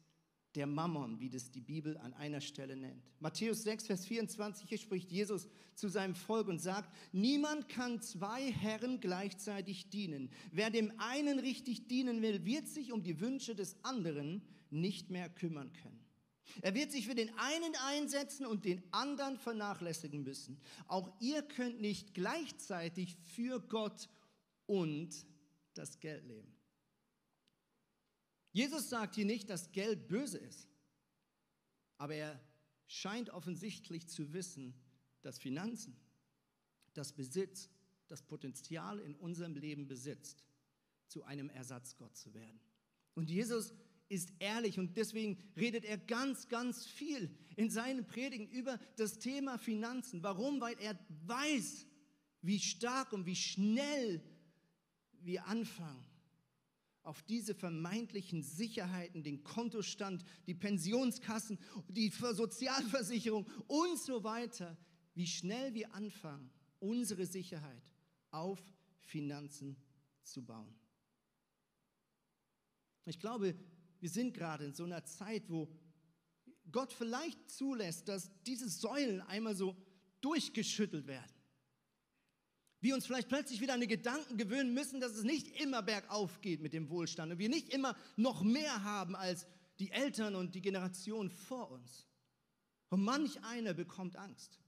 der 0.54 0.68
Mammon, 0.68 1.20
wie 1.20 1.28
das 1.28 1.50
die 1.50 1.62
Bibel 1.62 1.98
an 1.98 2.14
einer 2.14 2.42
Stelle 2.42 2.78
nennt. 2.78 3.02
Matthäus 3.20 3.64
6, 3.64 3.88
Vers 3.88 4.06
24, 4.06 4.70
hier 4.70 4.78
spricht 4.78 5.12
Jesus 5.12 5.48
zu 5.74 5.88
seinem 5.90 6.14
Volk 6.14 6.48
und 6.48 6.60
sagt, 6.60 6.96
niemand 7.12 7.70
kann 7.70 8.04
zwei 8.04 8.52
Herren 8.52 9.00
gleichzeitig 9.00 9.90
dienen. 9.90 10.30
Wer 10.52 10.70
dem 10.70 10.94
einen 11.00 11.40
richtig 11.40 11.88
dienen 11.88 12.22
will, 12.22 12.46
wird 12.46 12.68
sich 12.68 12.92
um 12.92 13.02
die 13.02 13.20
Wünsche 13.20 13.56
des 13.56 13.84
anderen 13.84 14.44
nicht 14.70 15.10
mehr 15.10 15.28
kümmern 15.28 15.74
können. 15.74 16.07
Er 16.62 16.74
wird 16.74 16.92
sich 16.92 17.08
für 17.08 17.16
den 17.16 17.30
einen 17.38 17.76
einsetzen 17.88 18.46
und 18.46 18.66
den 18.66 18.82
anderen 18.94 19.38
vernachlässigen 19.38 20.24
müssen. 20.24 20.60
Auch 20.88 21.12
ihr 21.20 21.42
könnt 21.44 21.82
nicht 21.82 22.14
gleichzeitig 22.14 23.18
für 23.36 23.60
Gott 23.60 24.10
und 24.66 25.26
das 25.74 26.00
Geld 26.00 26.26
leben. 26.26 26.56
Jesus 28.52 28.90
sagt 28.90 29.16
hier 29.16 29.26
nicht, 29.26 29.50
dass 29.50 29.72
Geld 29.72 30.08
böse 30.08 30.40
ist, 30.40 30.68
aber 31.98 32.16
er 32.16 32.42
scheint 32.88 33.30
offensichtlich 33.30 34.08
zu 34.08 34.34
wissen, 34.34 34.74
dass 35.22 35.38
Finanzen, 35.38 35.96
dass 36.94 37.14
Besitz, 37.14 37.70
das 38.08 38.24
Potenzial 38.24 39.00
in 39.00 39.16
unserem 39.16 39.56
Leben 39.56 39.88
besitzt, 39.88 40.44
zu 41.08 41.24
einem 41.24 41.50
Ersatzgott 41.50 42.16
zu 42.16 42.34
werden. 42.34 42.60
Und 43.14 43.30
Jesus 43.30 43.74
ist 44.10 44.32
ehrlich 44.40 44.80
und 44.80 44.96
deswegen 44.96 45.38
redet 45.56 45.86
er 45.86 45.98
ganz, 45.98 46.48
ganz 46.48 46.86
viel 46.86 47.30
in 47.56 47.70
seinen 47.70 48.06
Predigen 48.06 48.48
über 48.50 48.80
das 48.96 49.20
Thema 49.20 49.58
Finanzen. 49.58 50.24
Warum? 50.24 50.62
Weil 50.62 50.80
er 50.80 50.98
weiß, 51.26 51.86
wie 52.42 52.60
stark 52.60 53.14
und 53.14 53.26
wie 53.26 53.36
schnell 53.36 54.22
wir 55.22 55.46
anfangen, 55.48 56.06
auf 57.04 57.24
diese 57.24 57.56
vermeintlichen 57.56 58.44
Sicherheiten, 58.44 59.24
den 59.24 59.44
Kontostand, 59.44 60.26
die 60.46 60.54
Pensionskassen, 60.54 61.58
die 61.88 62.10
Sozialversicherung 62.10 63.48
und 63.68 63.98
so 63.98 64.24
weiter, 64.24 64.78
wie 65.14 65.28
schnell 65.28 65.74
wir 65.74 65.94
anfangen, 65.94 66.52
unsere 66.80 67.26
Sicherheit 67.26 67.82
auf 68.32 68.62
Finanzen 69.00 69.78
zu 70.24 70.44
bauen. 70.44 70.76
Ich 73.06 73.20
glaube, 73.20 73.56
wir 74.00 74.10
sind 74.10 74.34
gerade 74.34 74.66
in 74.66 74.74
so 74.74 74.84
einer 74.84 75.04
Zeit, 75.06 75.50
wo 75.50 75.70
Gott 76.72 76.94
vielleicht 76.94 77.50
zulässt, 77.50 78.08
dass 78.08 78.32
diese 78.44 78.70
Säulen 78.70 79.22
einmal 79.22 79.56
so 79.56 79.76
durchgeschüttelt 80.22 81.08
werden. 81.08 81.34
Wir 82.80 82.94
uns 82.94 83.08
vielleicht 83.08 83.30
plötzlich 83.30 83.60
wieder 83.60 83.74
an 83.74 83.82
die 83.82 83.88
Gedanken 83.88 84.38
gewöhnen 84.38 84.74
müssen, 84.74 85.00
dass 85.00 85.14
es 85.14 85.24
nicht 85.24 85.60
immer 85.60 85.82
bergauf 85.82 86.42
geht 86.42 86.62
mit 86.62 86.74
dem 86.74 86.90
Wohlstand 86.90 87.32
und 87.32 87.40
wir 87.40 87.50
nicht 87.50 87.70
immer 87.70 87.96
noch 88.16 88.44
mehr 88.44 88.84
haben 88.84 89.16
als 89.16 89.48
die 89.80 89.92
Eltern 89.92 90.36
und 90.36 90.54
die 90.56 90.62
Generation 90.62 91.30
vor 91.30 91.72
uns. 91.72 92.08
Und 92.90 93.04
manch 93.04 93.44
einer 93.44 93.74
bekommt 93.74 94.16
Angst. 94.16 94.60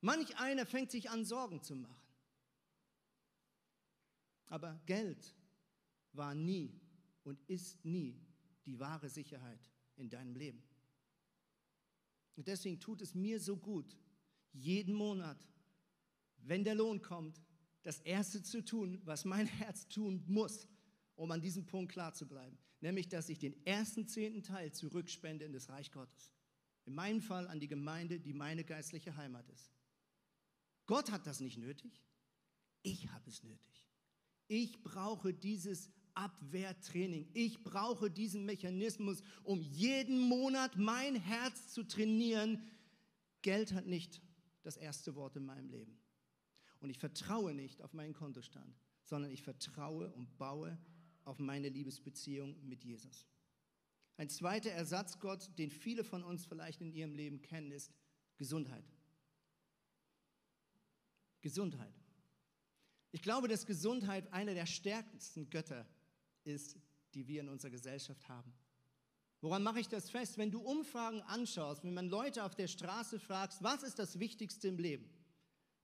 Manch 0.00 0.36
einer 0.38 0.66
fängt 0.66 0.90
sich 0.90 1.10
an, 1.10 1.24
Sorgen 1.24 1.62
zu 1.62 1.76
machen. 1.76 2.02
Aber 4.46 4.80
Geld 4.84 5.34
war 6.12 6.34
nie 6.34 6.81
und 7.24 7.40
ist 7.48 7.84
nie 7.84 8.20
die 8.64 8.78
wahre 8.78 9.08
Sicherheit 9.08 9.70
in 9.96 10.08
deinem 10.08 10.34
Leben. 10.34 10.62
Und 12.36 12.48
deswegen 12.48 12.80
tut 12.80 13.02
es 13.02 13.14
mir 13.14 13.40
so 13.40 13.56
gut, 13.56 13.96
jeden 14.52 14.94
Monat, 14.94 15.46
wenn 16.38 16.64
der 16.64 16.74
Lohn 16.74 17.02
kommt, 17.02 17.40
das 17.82 18.00
Erste 18.00 18.42
zu 18.42 18.64
tun, 18.64 19.00
was 19.04 19.24
mein 19.24 19.46
Herz 19.58 19.88
tun 19.88 20.22
muss, 20.26 20.66
um 21.14 21.30
an 21.30 21.40
diesem 21.40 21.66
Punkt 21.66 21.92
klar 21.92 22.14
zu 22.14 22.26
bleiben. 22.26 22.58
Nämlich, 22.80 23.08
dass 23.08 23.28
ich 23.28 23.38
den 23.38 23.64
ersten 23.64 24.08
zehnten 24.08 24.42
Teil 24.42 24.72
zurückspende 24.72 25.44
in 25.44 25.52
das 25.52 25.68
Reich 25.68 25.92
Gottes. 25.92 26.32
In 26.84 26.94
meinem 26.94 27.20
Fall 27.20 27.46
an 27.46 27.60
die 27.60 27.68
Gemeinde, 27.68 28.18
die 28.18 28.32
meine 28.32 28.64
geistliche 28.64 29.16
Heimat 29.16 29.48
ist. 29.50 29.70
Gott 30.86 31.12
hat 31.12 31.26
das 31.26 31.40
nicht 31.40 31.58
nötig. 31.58 32.02
Ich 32.82 33.08
habe 33.10 33.30
es 33.30 33.44
nötig. 33.44 33.86
Ich 34.48 34.82
brauche 34.82 35.32
dieses 35.32 35.90
Abwehrtraining. 36.14 37.28
Ich 37.32 37.62
brauche 37.62 38.10
diesen 38.10 38.44
Mechanismus, 38.44 39.22
um 39.42 39.60
jeden 39.60 40.20
Monat 40.20 40.76
mein 40.76 41.16
Herz 41.16 41.72
zu 41.72 41.82
trainieren. 41.84 42.62
Geld 43.42 43.72
hat 43.72 43.86
nicht 43.86 44.20
das 44.62 44.76
erste 44.76 45.14
Wort 45.14 45.36
in 45.36 45.46
meinem 45.46 45.68
Leben. 45.68 45.98
Und 46.80 46.90
ich 46.90 46.98
vertraue 46.98 47.54
nicht 47.54 47.82
auf 47.82 47.92
meinen 47.92 48.12
Kontostand, 48.12 48.76
sondern 49.04 49.30
ich 49.30 49.42
vertraue 49.42 50.12
und 50.12 50.36
baue 50.38 50.78
auf 51.24 51.38
meine 51.38 51.68
Liebesbeziehung 51.68 52.56
mit 52.66 52.84
Jesus. 52.84 53.26
Ein 54.16 54.28
zweiter 54.28 54.70
Ersatzgott, 54.70 55.50
den 55.58 55.70
viele 55.70 56.04
von 56.04 56.22
uns 56.22 56.44
vielleicht 56.44 56.80
in 56.80 56.92
ihrem 56.92 57.14
Leben 57.14 57.40
kennen, 57.40 57.72
ist 57.72 57.92
Gesundheit. 58.36 58.84
Gesundheit. 61.40 61.94
Ich 63.10 63.22
glaube, 63.22 63.48
dass 63.48 63.66
Gesundheit 63.66 64.32
einer 64.32 64.54
der 64.54 64.66
stärksten 64.66 65.50
Götter 65.50 65.86
ist, 66.44 66.76
die 67.14 67.26
wir 67.26 67.40
in 67.40 67.48
unserer 67.48 67.70
Gesellschaft 67.70 68.28
haben. 68.28 68.52
Woran 69.40 69.62
mache 69.62 69.80
ich 69.80 69.88
das 69.88 70.08
fest? 70.08 70.38
Wenn 70.38 70.52
du 70.52 70.60
Umfragen 70.60 71.20
anschaust, 71.22 71.82
wenn 71.82 71.94
man 71.94 72.08
Leute 72.08 72.44
auf 72.44 72.54
der 72.54 72.68
Straße 72.68 73.18
fragst, 73.18 73.62
was 73.62 73.82
ist 73.82 73.98
das 73.98 74.20
Wichtigste 74.20 74.68
im 74.68 74.78
Leben, 74.78 75.10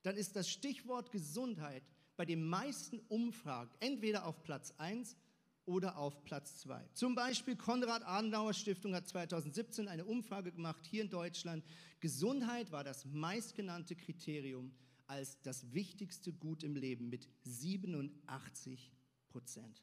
dann 0.02 0.16
ist 0.16 0.36
das 0.36 0.48
Stichwort 0.48 1.10
Gesundheit 1.10 1.82
bei 2.16 2.24
den 2.24 2.44
meisten 2.44 3.00
Umfragen 3.08 3.74
entweder 3.80 4.26
auf 4.26 4.42
Platz 4.42 4.72
1 4.78 5.16
oder 5.64 5.98
auf 5.98 6.24
Platz 6.24 6.58
2. 6.60 6.88
Zum 6.94 7.14
Beispiel 7.14 7.56
Konrad 7.56 8.02
Adenauer 8.06 8.54
Stiftung 8.54 8.94
hat 8.94 9.06
2017 9.06 9.88
eine 9.88 10.04
Umfrage 10.04 10.52
gemacht 10.52 10.86
hier 10.86 11.02
in 11.02 11.10
Deutschland. 11.10 11.64
Gesundheit 12.00 12.72
war 12.72 12.84
das 12.84 13.04
meistgenannte 13.06 13.96
Kriterium 13.96 14.72
als 15.06 15.40
das 15.42 15.72
wichtigste 15.72 16.32
Gut 16.32 16.62
im 16.62 16.76
Leben 16.76 17.08
mit 17.08 17.28
87 17.42 18.92
Prozent. 19.28 19.82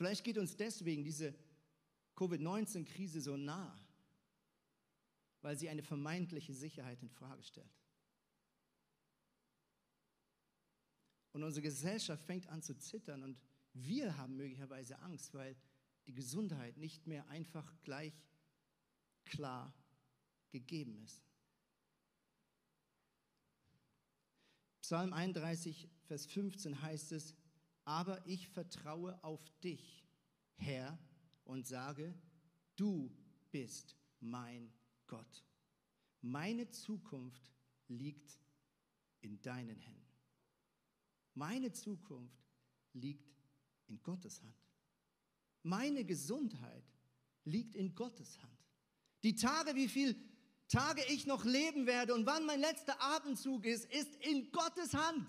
Vielleicht 0.00 0.24
geht 0.24 0.38
uns 0.38 0.56
deswegen 0.56 1.04
diese 1.04 1.34
Covid-19-Krise 2.16 3.20
so 3.20 3.36
nah, 3.36 3.78
weil 5.42 5.58
sie 5.58 5.68
eine 5.68 5.82
vermeintliche 5.82 6.54
Sicherheit 6.54 7.02
in 7.02 7.10
Frage 7.10 7.42
stellt. 7.42 7.78
Und 11.34 11.42
unsere 11.42 11.60
Gesellschaft 11.60 12.24
fängt 12.24 12.46
an 12.46 12.62
zu 12.62 12.78
zittern 12.78 13.22
und 13.22 13.38
wir 13.74 14.16
haben 14.16 14.36
möglicherweise 14.38 14.98
Angst, 15.00 15.34
weil 15.34 15.54
die 16.06 16.14
Gesundheit 16.14 16.78
nicht 16.78 17.06
mehr 17.06 17.28
einfach 17.28 17.70
gleich 17.82 18.14
klar 19.26 19.74
gegeben 20.48 20.96
ist. 20.96 21.22
Psalm 24.80 25.12
31, 25.12 25.90
Vers 26.06 26.24
15 26.24 26.80
heißt 26.80 27.12
es, 27.12 27.36
aber 27.84 28.24
ich 28.26 28.48
vertraue 28.48 29.22
auf 29.22 29.42
dich, 29.60 30.04
Herr, 30.56 30.98
und 31.44 31.66
sage, 31.66 32.14
du 32.76 33.10
bist 33.50 33.96
mein 34.20 34.72
Gott. 35.06 35.44
meine 36.22 36.70
Zukunft 36.70 37.50
liegt 37.88 38.38
in 39.22 39.40
deinen 39.42 39.78
Händen. 39.78 40.00
Meine 41.34 41.72
Zukunft 41.72 42.44
liegt 42.92 43.34
in 43.88 44.02
Gottes 44.02 44.42
Hand. 44.42 44.54
Meine 45.62 46.04
Gesundheit 46.04 46.84
liegt 47.44 47.74
in 47.74 47.94
Gottes 47.94 48.40
Hand. 48.42 48.58
Die 49.22 49.34
Tage, 49.34 49.74
wie 49.74 49.88
viele 49.88 50.16
Tage 50.68 51.02
ich 51.08 51.26
noch 51.26 51.44
leben 51.44 51.86
werde 51.86 52.14
und 52.14 52.26
wann 52.26 52.46
mein 52.46 52.60
letzter 52.60 53.00
Atemzug 53.02 53.64
ist, 53.64 53.86
ist 53.86 54.14
in 54.24 54.52
Gottes 54.52 54.94
Hand, 54.94 55.28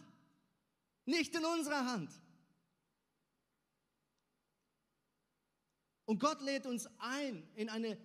nicht 1.05 1.35
in 1.35 1.43
unserer 1.43 1.85
Hand. 1.85 2.11
Und 6.11 6.19
Gott 6.19 6.41
lädt 6.41 6.65
uns 6.65 6.89
ein 6.97 7.41
in 7.55 7.69
eine 7.69 7.97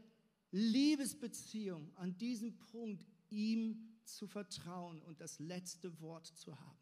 Liebesbeziehung 0.52 1.92
an 1.96 2.16
diesem 2.16 2.56
Punkt, 2.56 3.04
ihm 3.30 3.98
zu 4.04 4.28
vertrauen 4.28 5.02
und 5.02 5.20
das 5.20 5.40
letzte 5.40 6.00
Wort 6.00 6.26
zu 6.26 6.56
haben. 6.56 6.78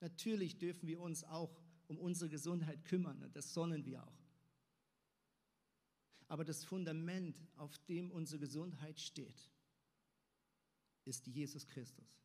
Natürlich 0.00 0.58
dürfen 0.58 0.88
wir 0.88 1.00
uns 1.00 1.22
auch 1.22 1.56
um 1.86 1.96
unsere 2.00 2.28
Gesundheit 2.28 2.84
kümmern 2.86 3.22
und 3.22 3.36
das 3.36 3.54
sollen 3.54 3.84
wir 3.84 4.02
auch. 4.02 4.26
Aber 6.26 6.44
das 6.44 6.64
Fundament, 6.64 7.40
auf 7.54 7.78
dem 7.86 8.10
unsere 8.10 8.40
Gesundheit 8.40 8.98
steht, 8.98 9.48
ist 11.04 11.28
Jesus 11.28 11.68
Christus 11.68 12.20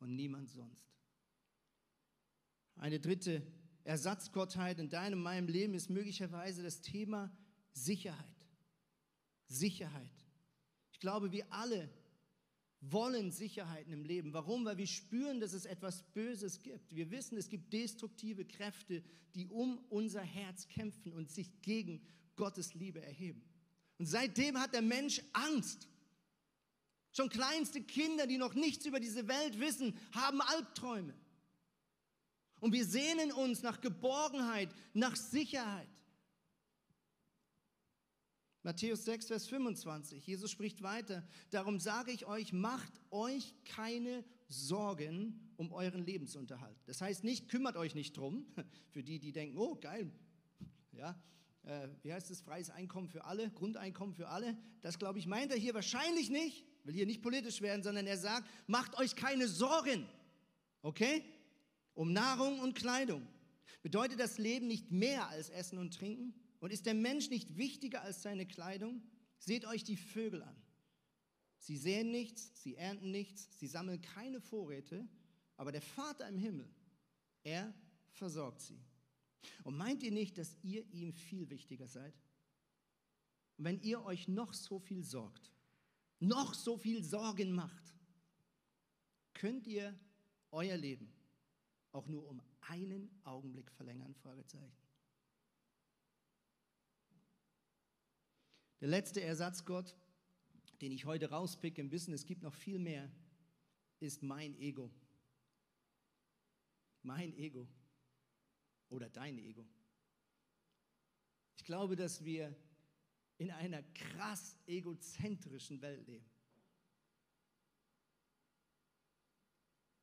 und 0.00 0.14
niemand 0.14 0.50
sonst. 0.50 0.92
Eine 2.74 3.00
dritte 3.00 3.40
Ersatzgottheit 3.86 4.78
in 4.78 4.88
deinem, 4.88 5.22
meinem 5.22 5.48
Leben 5.48 5.74
ist 5.74 5.90
möglicherweise 5.90 6.62
das 6.62 6.80
Thema 6.80 7.30
Sicherheit. 7.72 8.24
Sicherheit. 9.46 10.10
Ich 10.92 11.00
glaube, 11.00 11.30
wir 11.32 11.52
alle 11.52 11.88
wollen 12.80 13.30
Sicherheiten 13.30 13.92
im 13.92 14.04
Leben. 14.04 14.32
Warum? 14.32 14.64
Weil 14.64 14.78
wir 14.78 14.86
spüren, 14.86 15.40
dass 15.40 15.52
es 15.52 15.66
etwas 15.66 16.02
Böses 16.12 16.62
gibt. 16.62 16.94
Wir 16.94 17.10
wissen, 17.10 17.38
es 17.38 17.48
gibt 17.48 17.72
destruktive 17.72 18.44
Kräfte, 18.44 19.02
die 19.34 19.46
um 19.46 19.78
unser 19.88 20.22
Herz 20.22 20.68
kämpfen 20.68 21.12
und 21.12 21.30
sich 21.30 21.62
gegen 21.62 22.00
Gottes 22.36 22.74
Liebe 22.74 23.00
erheben. 23.02 23.42
Und 23.98 24.06
seitdem 24.06 24.60
hat 24.60 24.74
der 24.74 24.82
Mensch 24.82 25.22
Angst. 25.32 25.88
Schon 27.12 27.28
kleinste 27.30 27.82
Kinder, 27.82 28.26
die 28.26 28.36
noch 28.36 28.54
nichts 28.54 28.84
über 28.84 29.00
diese 29.00 29.26
Welt 29.26 29.58
wissen, 29.58 29.96
haben 30.12 30.40
Albträume. 30.42 31.14
Und 32.60 32.72
wir 32.72 32.84
sehnen 32.84 33.32
uns 33.32 33.62
nach 33.62 33.80
Geborgenheit, 33.80 34.70
nach 34.94 35.16
Sicherheit. 35.16 35.88
Matthäus 38.66 39.04
6, 39.04 39.28
Vers 39.28 39.46
25. 39.46 40.26
Jesus 40.26 40.50
spricht 40.50 40.82
weiter. 40.82 41.24
Darum 41.50 41.78
sage 41.78 42.10
ich 42.10 42.26
euch, 42.26 42.52
macht 42.52 42.92
euch 43.10 43.54
keine 43.64 44.24
Sorgen 44.48 45.52
um 45.56 45.72
euren 45.72 46.04
Lebensunterhalt. 46.04 46.76
Das 46.86 47.00
heißt 47.00 47.22
nicht, 47.22 47.48
kümmert 47.48 47.76
euch 47.76 47.94
nicht 47.94 48.16
drum. 48.16 48.44
Für 48.90 49.04
die, 49.04 49.20
die 49.20 49.30
denken, 49.30 49.56
oh 49.56 49.76
geil, 49.76 50.10
ja, 50.92 51.16
äh, 51.62 51.88
wie 52.02 52.12
heißt 52.12 52.30
es, 52.32 52.40
freies 52.40 52.70
Einkommen 52.70 53.08
für 53.08 53.24
alle, 53.24 53.50
Grundeinkommen 53.50 54.14
für 54.14 54.28
alle. 54.28 54.56
Das 54.80 54.98
glaube 54.98 55.18
ich 55.18 55.26
meint 55.26 55.52
er 55.52 55.58
hier 55.58 55.74
wahrscheinlich 55.74 56.30
nicht. 56.30 56.64
Will 56.82 56.94
hier 56.94 57.06
nicht 57.06 57.22
politisch 57.22 57.60
werden, 57.60 57.82
sondern 57.82 58.06
er 58.06 58.18
sagt, 58.18 58.48
macht 58.66 58.96
euch 58.98 59.14
keine 59.16 59.48
Sorgen. 59.48 60.08
Okay? 60.82 61.24
Um 61.96 62.12
Nahrung 62.12 62.60
und 62.60 62.74
Kleidung. 62.74 63.26
Bedeutet 63.82 64.20
das 64.20 64.36
Leben 64.36 64.66
nicht 64.66 64.92
mehr 64.92 65.28
als 65.28 65.48
Essen 65.48 65.78
und 65.78 65.94
Trinken? 65.94 66.34
Und 66.60 66.70
ist 66.70 66.84
der 66.84 66.94
Mensch 66.94 67.30
nicht 67.30 67.56
wichtiger 67.56 68.02
als 68.02 68.22
seine 68.22 68.46
Kleidung? 68.46 69.02
Seht 69.38 69.64
euch 69.64 69.82
die 69.82 69.96
Vögel 69.96 70.42
an. 70.42 70.56
Sie 71.58 71.78
säen 71.78 72.10
nichts, 72.10 72.62
sie 72.62 72.76
ernten 72.76 73.10
nichts, 73.10 73.58
sie 73.58 73.66
sammeln 73.66 74.00
keine 74.02 74.40
Vorräte, 74.42 75.08
aber 75.56 75.72
der 75.72 75.80
Vater 75.80 76.28
im 76.28 76.38
Himmel, 76.38 76.68
er 77.42 77.72
versorgt 78.10 78.60
sie. 78.60 78.78
Und 79.64 79.76
meint 79.76 80.02
ihr 80.02 80.12
nicht, 80.12 80.36
dass 80.36 80.54
ihr 80.62 80.84
ihm 80.92 81.14
viel 81.14 81.48
wichtiger 81.48 81.88
seid? 81.88 82.14
Und 83.56 83.64
wenn 83.64 83.80
ihr 83.80 84.04
euch 84.04 84.28
noch 84.28 84.52
so 84.52 84.78
viel 84.78 85.02
sorgt, 85.02 85.50
noch 86.20 86.52
so 86.52 86.76
viel 86.76 87.02
Sorgen 87.02 87.52
macht, 87.52 87.94
könnt 89.32 89.66
ihr 89.66 89.98
euer 90.50 90.76
Leben 90.76 91.15
auch 91.96 92.06
nur 92.06 92.28
um 92.28 92.40
einen 92.60 93.10
Augenblick 93.24 93.70
verlängern? 93.72 94.14
Fragezeichen. 94.14 94.76
Der 98.80 98.88
letzte 98.88 99.22
Ersatzgott, 99.22 99.96
den 100.82 100.92
ich 100.92 101.06
heute 101.06 101.30
rauspicke 101.30 101.80
im 101.80 101.90
Wissen, 101.90 102.12
es 102.12 102.26
gibt 102.26 102.42
noch 102.42 102.54
viel 102.54 102.78
mehr, 102.78 103.10
ist 104.00 104.22
mein 104.22 104.54
Ego. 104.60 104.90
Mein 107.02 107.34
Ego 107.36 107.66
oder 108.90 109.08
dein 109.08 109.38
Ego. 109.38 109.66
Ich 111.56 111.64
glaube, 111.64 111.96
dass 111.96 112.24
wir 112.24 112.54
in 113.38 113.50
einer 113.50 113.82
krass 113.82 114.58
egozentrischen 114.66 115.80
Welt 115.80 116.06
leben. 116.06 116.28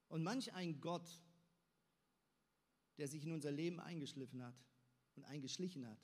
Und 0.07 0.23
manch 0.23 0.53
ein 0.53 0.79
Gott, 0.79 1.09
der 2.97 3.07
sich 3.07 3.23
in 3.23 3.31
unser 3.31 3.51
Leben 3.51 3.79
eingeschliffen 3.79 4.43
hat 4.43 4.55
und 5.15 5.25
eingeschlichen 5.25 5.87
hat, 5.87 5.99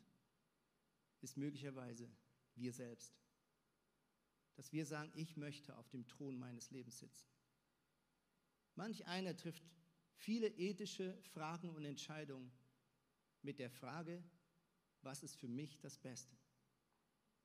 ist 1.21 1.37
möglicherweise 1.37 2.09
wir 2.55 2.73
selbst. 2.73 3.13
Dass 4.55 4.71
wir 4.71 4.85
sagen, 4.85 5.11
ich 5.15 5.37
möchte 5.37 5.77
auf 5.77 5.89
dem 5.89 6.07
Thron 6.07 6.37
meines 6.37 6.71
Lebens 6.71 6.99
sitzen. 6.99 7.27
Manch 8.75 9.05
einer 9.07 9.35
trifft 9.35 9.63
viele 10.15 10.47
ethische 10.47 11.17
Fragen 11.23 11.69
und 11.69 11.85
Entscheidungen 11.85 12.51
mit 13.41 13.59
der 13.59 13.69
Frage, 13.69 14.23
was 15.01 15.23
ist 15.23 15.35
für 15.37 15.47
mich 15.47 15.79
das 15.79 15.97
Beste? 15.97 16.35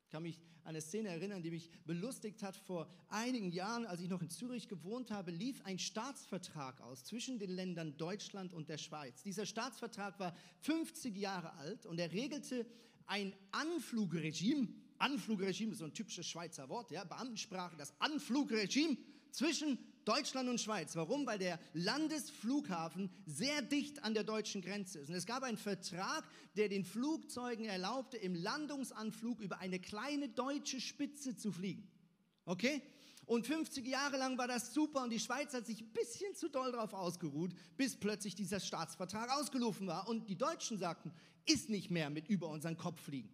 Ich 0.04 0.10
kann 0.10 0.22
mich 0.22 0.38
an 0.62 0.70
eine 0.70 0.80
Szene 0.80 1.08
erinnern, 1.08 1.42
die 1.42 1.50
mich 1.50 1.70
belustigt 1.84 2.42
hat. 2.42 2.56
Vor 2.56 2.88
einigen 3.08 3.50
Jahren, 3.50 3.84
als 3.86 4.00
ich 4.00 4.08
noch 4.08 4.22
in 4.22 4.30
Zürich 4.30 4.68
gewohnt 4.68 5.10
habe, 5.10 5.30
lief 5.30 5.60
ein 5.64 5.78
Staatsvertrag 5.78 6.80
aus 6.80 7.04
zwischen 7.04 7.38
den 7.38 7.50
Ländern 7.50 7.96
Deutschland 7.96 8.52
und 8.52 8.68
der 8.68 8.78
Schweiz. 8.78 9.22
Dieser 9.22 9.46
Staatsvertrag 9.46 10.18
war 10.20 10.34
50 10.60 11.16
Jahre 11.16 11.54
alt 11.54 11.86
und 11.86 11.98
er 11.98 12.12
regelte 12.12 12.66
ein 13.06 13.34
Anflugregime 13.50 14.68
Anflugregime 14.98 15.72
ist 15.72 15.78
so 15.78 15.84
ein 15.84 15.92
typisches 15.92 16.26
Schweizer 16.26 16.68
Wort, 16.68 16.90
ja, 16.90 17.04
Beamtensprache, 17.04 17.76
das 17.76 17.92
Anflugregime 18.00 18.96
zwischen 19.30 19.78
Deutschland 20.04 20.48
und 20.48 20.60
Schweiz. 20.60 20.96
Warum? 20.96 21.26
Weil 21.26 21.38
der 21.38 21.58
Landesflughafen 21.72 23.10
sehr 23.26 23.62
dicht 23.62 24.02
an 24.04 24.14
der 24.14 24.24
deutschen 24.24 24.62
Grenze 24.62 24.98
ist. 24.98 25.08
Und 25.08 25.14
es 25.14 25.26
gab 25.26 25.42
einen 25.42 25.56
Vertrag, 25.56 26.24
der 26.56 26.68
den 26.68 26.84
Flugzeugen 26.84 27.64
erlaubte, 27.64 28.16
im 28.16 28.34
Landungsanflug 28.34 29.40
über 29.40 29.58
eine 29.58 29.80
kleine 29.80 30.28
deutsche 30.28 30.80
Spitze 30.80 31.36
zu 31.36 31.52
fliegen. 31.52 31.88
Okay? 32.44 32.82
Und 33.26 33.46
50 33.46 33.86
Jahre 33.86 34.18
lang 34.18 34.36
war 34.36 34.48
das 34.48 34.74
super 34.74 35.02
und 35.02 35.10
die 35.10 35.18
Schweiz 35.18 35.54
hat 35.54 35.66
sich 35.66 35.80
ein 35.80 35.92
bisschen 35.92 36.34
zu 36.34 36.48
doll 36.48 36.72
darauf 36.72 36.92
ausgeruht, 36.92 37.54
bis 37.76 37.96
plötzlich 37.96 38.34
dieser 38.34 38.60
Staatsvertrag 38.60 39.30
ausgelaufen 39.30 39.86
war 39.86 40.08
und 40.08 40.28
die 40.28 40.36
Deutschen 40.36 40.78
sagten, 40.78 41.10
ist 41.46 41.70
nicht 41.70 41.90
mehr 41.90 42.10
mit 42.10 42.28
über 42.28 42.48
unseren 42.48 42.76
Kopf 42.76 43.00
fliegen. 43.00 43.32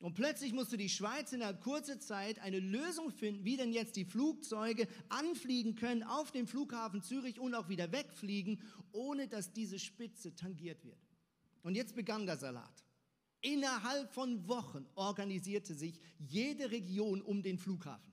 Und 0.00 0.14
plötzlich 0.14 0.54
musste 0.54 0.78
die 0.78 0.88
Schweiz 0.88 1.30
innerhalb 1.32 1.60
kurzer 1.60 2.00
Zeit 2.00 2.38
eine 2.38 2.58
Lösung 2.58 3.10
finden, 3.10 3.44
wie 3.44 3.58
denn 3.58 3.70
jetzt 3.70 3.96
die 3.96 4.06
Flugzeuge 4.06 4.88
anfliegen 5.10 5.74
können 5.74 6.02
auf 6.02 6.32
dem 6.32 6.46
Flughafen 6.46 7.02
Zürich 7.02 7.38
und 7.38 7.54
auch 7.54 7.68
wieder 7.68 7.92
wegfliegen, 7.92 8.62
ohne 8.92 9.28
dass 9.28 9.52
diese 9.52 9.78
Spitze 9.78 10.34
tangiert 10.34 10.86
wird. 10.86 10.98
Und 11.62 11.74
jetzt 11.74 11.94
begann 11.94 12.24
der 12.24 12.38
Salat. 12.38 12.84
Innerhalb 13.42 14.10
von 14.10 14.48
Wochen 14.48 14.86
organisierte 14.94 15.74
sich 15.74 16.00
jede 16.18 16.70
Region 16.70 17.20
um 17.20 17.42
den 17.42 17.58
Flughafen. 17.58 18.10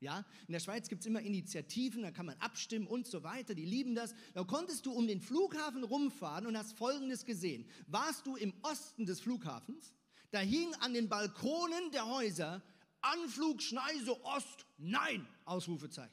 Ja, 0.00 0.26
in 0.46 0.52
der 0.52 0.60
Schweiz 0.60 0.90
gibt 0.90 1.00
es 1.00 1.06
immer 1.06 1.22
Initiativen, 1.22 2.02
da 2.02 2.10
kann 2.10 2.26
man 2.26 2.36
abstimmen 2.36 2.86
und 2.86 3.06
so 3.06 3.22
weiter, 3.22 3.54
die 3.54 3.64
lieben 3.64 3.94
das. 3.94 4.14
Da 4.34 4.44
konntest 4.44 4.84
du 4.84 4.92
um 4.92 5.06
den 5.06 5.22
Flughafen 5.22 5.82
rumfahren 5.82 6.46
und 6.46 6.58
hast 6.58 6.76
Folgendes 6.76 7.24
gesehen. 7.24 7.66
Warst 7.86 8.26
du 8.26 8.36
im 8.36 8.52
Osten 8.60 9.06
des 9.06 9.20
Flughafens, 9.20 9.95
da 10.30 10.40
hing 10.40 10.74
an 10.76 10.94
den 10.94 11.08
Balkonen 11.08 11.90
der 11.92 12.06
Häuser 12.06 12.62
Anflug 13.00 13.62
Schneise 13.62 14.20
Ost, 14.24 14.66
nein, 14.78 15.26
Ausrufezeichen. 15.44 16.12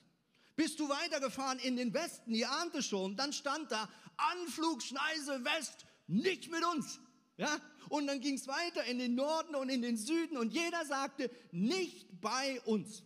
Bist 0.55 0.79
du 0.79 0.87
weitergefahren 0.87 1.59
in 1.59 1.75
den 1.75 1.93
Westen, 1.93 2.33
ihr 2.33 2.51
ahnt 2.51 2.75
es 2.75 2.85
schon, 2.85 3.15
dann 3.15 3.33
stand 3.33 3.71
da 3.71 3.89
Anflug 4.17 4.83
Schneise 4.83 5.43
West, 5.43 5.85
nicht 6.07 6.51
mit 6.51 6.63
uns. 6.63 6.99
Ja? 7.37 7.59
Und 7.89 8.07
dann 8.07 8.21
ging 8.21 8.35
es 8.35 8.47
weiter 8.47 8.83
in 8.85 8.99
den 8.99 9.15
Norden 9.15 9.55
und 9.55 9.69
in 9.69 9.81
den 9.81 9.97
Süden 9.97 10.37
und 10.37 10.53
jeder 10.53 10.85
sagte, 10.85 11.31
nicht 11.51 12.21
bei 12.21 12.61
uns. 12.61 13.03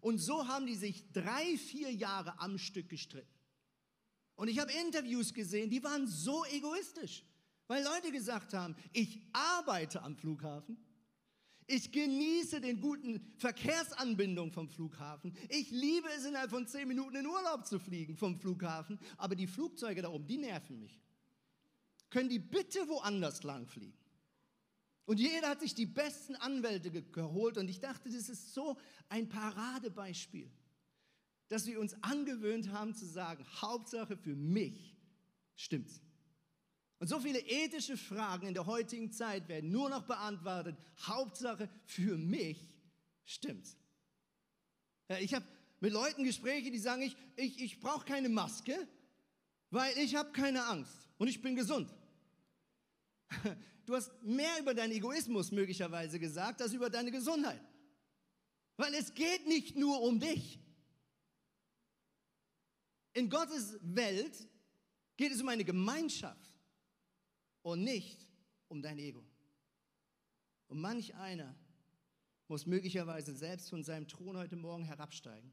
Und 0.00 0.18
so 0.18 0.48
haben 0.48 0.66
die 0.66 0.74
sich 0.74 1.10
drei, 1.12 1.56
vier 1.56 1.92
Jahre 1.92 2.38
am 2.40 2.58
Stück 2.58 2.88
gestritten. 2.88 3.32
Und 4.34 4.48
ich 4.48 4.58
habe 4.58 4.72
Interviews 4.72 5.32
gesehen, 5.32 5.70
die 5.70 5.82
waren 5.82 6.06
so 6.06 6.44
egoistisch. 6.46 7.24
Weil 7.66 7.84
Leute 7.84 8.12
gesagt 8.12 8.54
haben, 8.54 8.76
ich 8.92 9.20
arbeite 9.32 10.02
am 10.02 10.16
Flughafen, 10.16 10.76
Ich 11.66 11.92
genieße 11.92 12.60
den 12.60 12.80
guten 12.80 13.32
Verkehrsanbindung 13.38 14.52
vom 14.52 14.68
Flughafen. 14.68 15.34
Ich 15.48 15.70
liebe 15.70 16.08
es, 16.16 16.24
innerhalb 16.24 16.50
von 16.50 16.66
zehn 16.66 16.88
Minuten 16.88 17.16
in 17.16 17.26
Urlaub 17.26 17.66
zu 17.66 17.78
fliegen 17.78 18.16
vom 18.16 18.36
Flughafen. 18.36 18.98
Aber 19.16 19.36
die 19.36 19.46
Flugzeuge 19.46 20.02
da 20.02 20.08
oben, 20.08 20.26
die 20.26 20.38
nerven 20.38 20.80
mich. 20.80 21.00
Können 22.10 22.28
die 22.28 22.40
bitte 22.40 22.86
woanders 22.88 23.42
lang 23.42 23.66
fliegen? 23.66 23.96
Und 25.06 25.18
jeder 25.18 25.48
hat 25.48 25.60
sich 25.60 25.74
die 25.74 25.86
besten 25.86 26.36
Anwälte 26.36 26.90
geholt. 26.90 27.56
Und 27.56 27.68
ich 27.68 27.80
dachte, 27.80 28.10
das 28.10 28.28
ist 28.28 28.52
so 28.52 28.76
ein 29.08 29.28
Paradebeispiel, 29.28 30.50
dass 31.48 31.66
wir 31.66 31.80
uns 31.80 31.94
angewöhnt 32.02 32.70
haben 32.70 32.94
zu 32.94 33.06
sagen, 33.06 33.46
Hauptsache 33.60 34.16
für 34.16 34.34
mich 34.34 34.96
stimmt's. 35.56 36.00
Und 37.02 37.08
so 37.08 37.18
viele 37.18 37.40
ethische 37.40 37.96
Fragen 37.96 38.46
in 38.46 38.54
der 38.54 38.64
heutigen 38.64 39.10
Zeit 39.10 39.48
werden 39.48 39.72
nur 39.72 39.90
noch 39.90 40.04
beantwortet. 40.04 40.76
Hauptsache 41.00 41.68
für 41.84 42.16
mich 42.16 42.56
stimmt's. 43.24 43.76
Ich 45.18 45.34
habe 45.34 45.44
mit 45.80 45.92
Leuten 45.92 46.22
Gespräche, 46.22 46.70
die 46.70 46.78
sagen, 46.78 47.02
ich, 47.02 47.16
ich, 47.34 47.60
ich 47.60 47.80
brauche 47.80 48.04
keine 48.04 48.28
Maske, 48.28 48.86
weil 49.70 49.98
ich 49.98 50.14
habe 50.14 50.30
keine 50.30 50.64
Angst 50.64 51.08
und 51.18 51.26
ich 51.26 51.42
bin 51.42 51.56
gesund. 51.56 51.92
Du 53.84 53.96
hast 53.96 54.12
mehr 54.22 54.60
über 54.60 54.72
deinen 54.72 54.92
Egoismus 54.92 55.50
möglicherweise 55.50 56.20
gesagt, 56.20 56.62
als 56.62 56.72
über 56.72 56.88
deine 56.88 57.10
Gesundheit. 57.10 57.60
Weil 58.76 58.94
es 58.94 59.12
geht 59.12 59.48
nicht 59.48 59.74
nur 59.74 60.00
um 60.02 60.20
dich. 60.20 60.60
In 63.12 63.28
Gottes 63.28 63.76
Welt 63.82 64.48
geht 65.16 65.32
es 65.32 65.42
um 65.42 65.48
eine 65.48 65.64
Gemeinschaft 65.64 66.51
und 67.62 67.82
nicht 67.84 68.26
um 68.68 68.82
dein 68.82 68.98
Ego. 68.98 69.24
Und 70.68 70.80
manch 70.80 71.14
einer 71.14 71.54
muss 72.48 72.66
möglicherweise 72.66 73.34
selbst 73.34 73.70
von 73.70 73.84
seinem 73.84 74.08
Thron 74.08 74.36
heute 74.36 74.56
Morgen 74.56 74.84
herabsteigen 74.84 75.52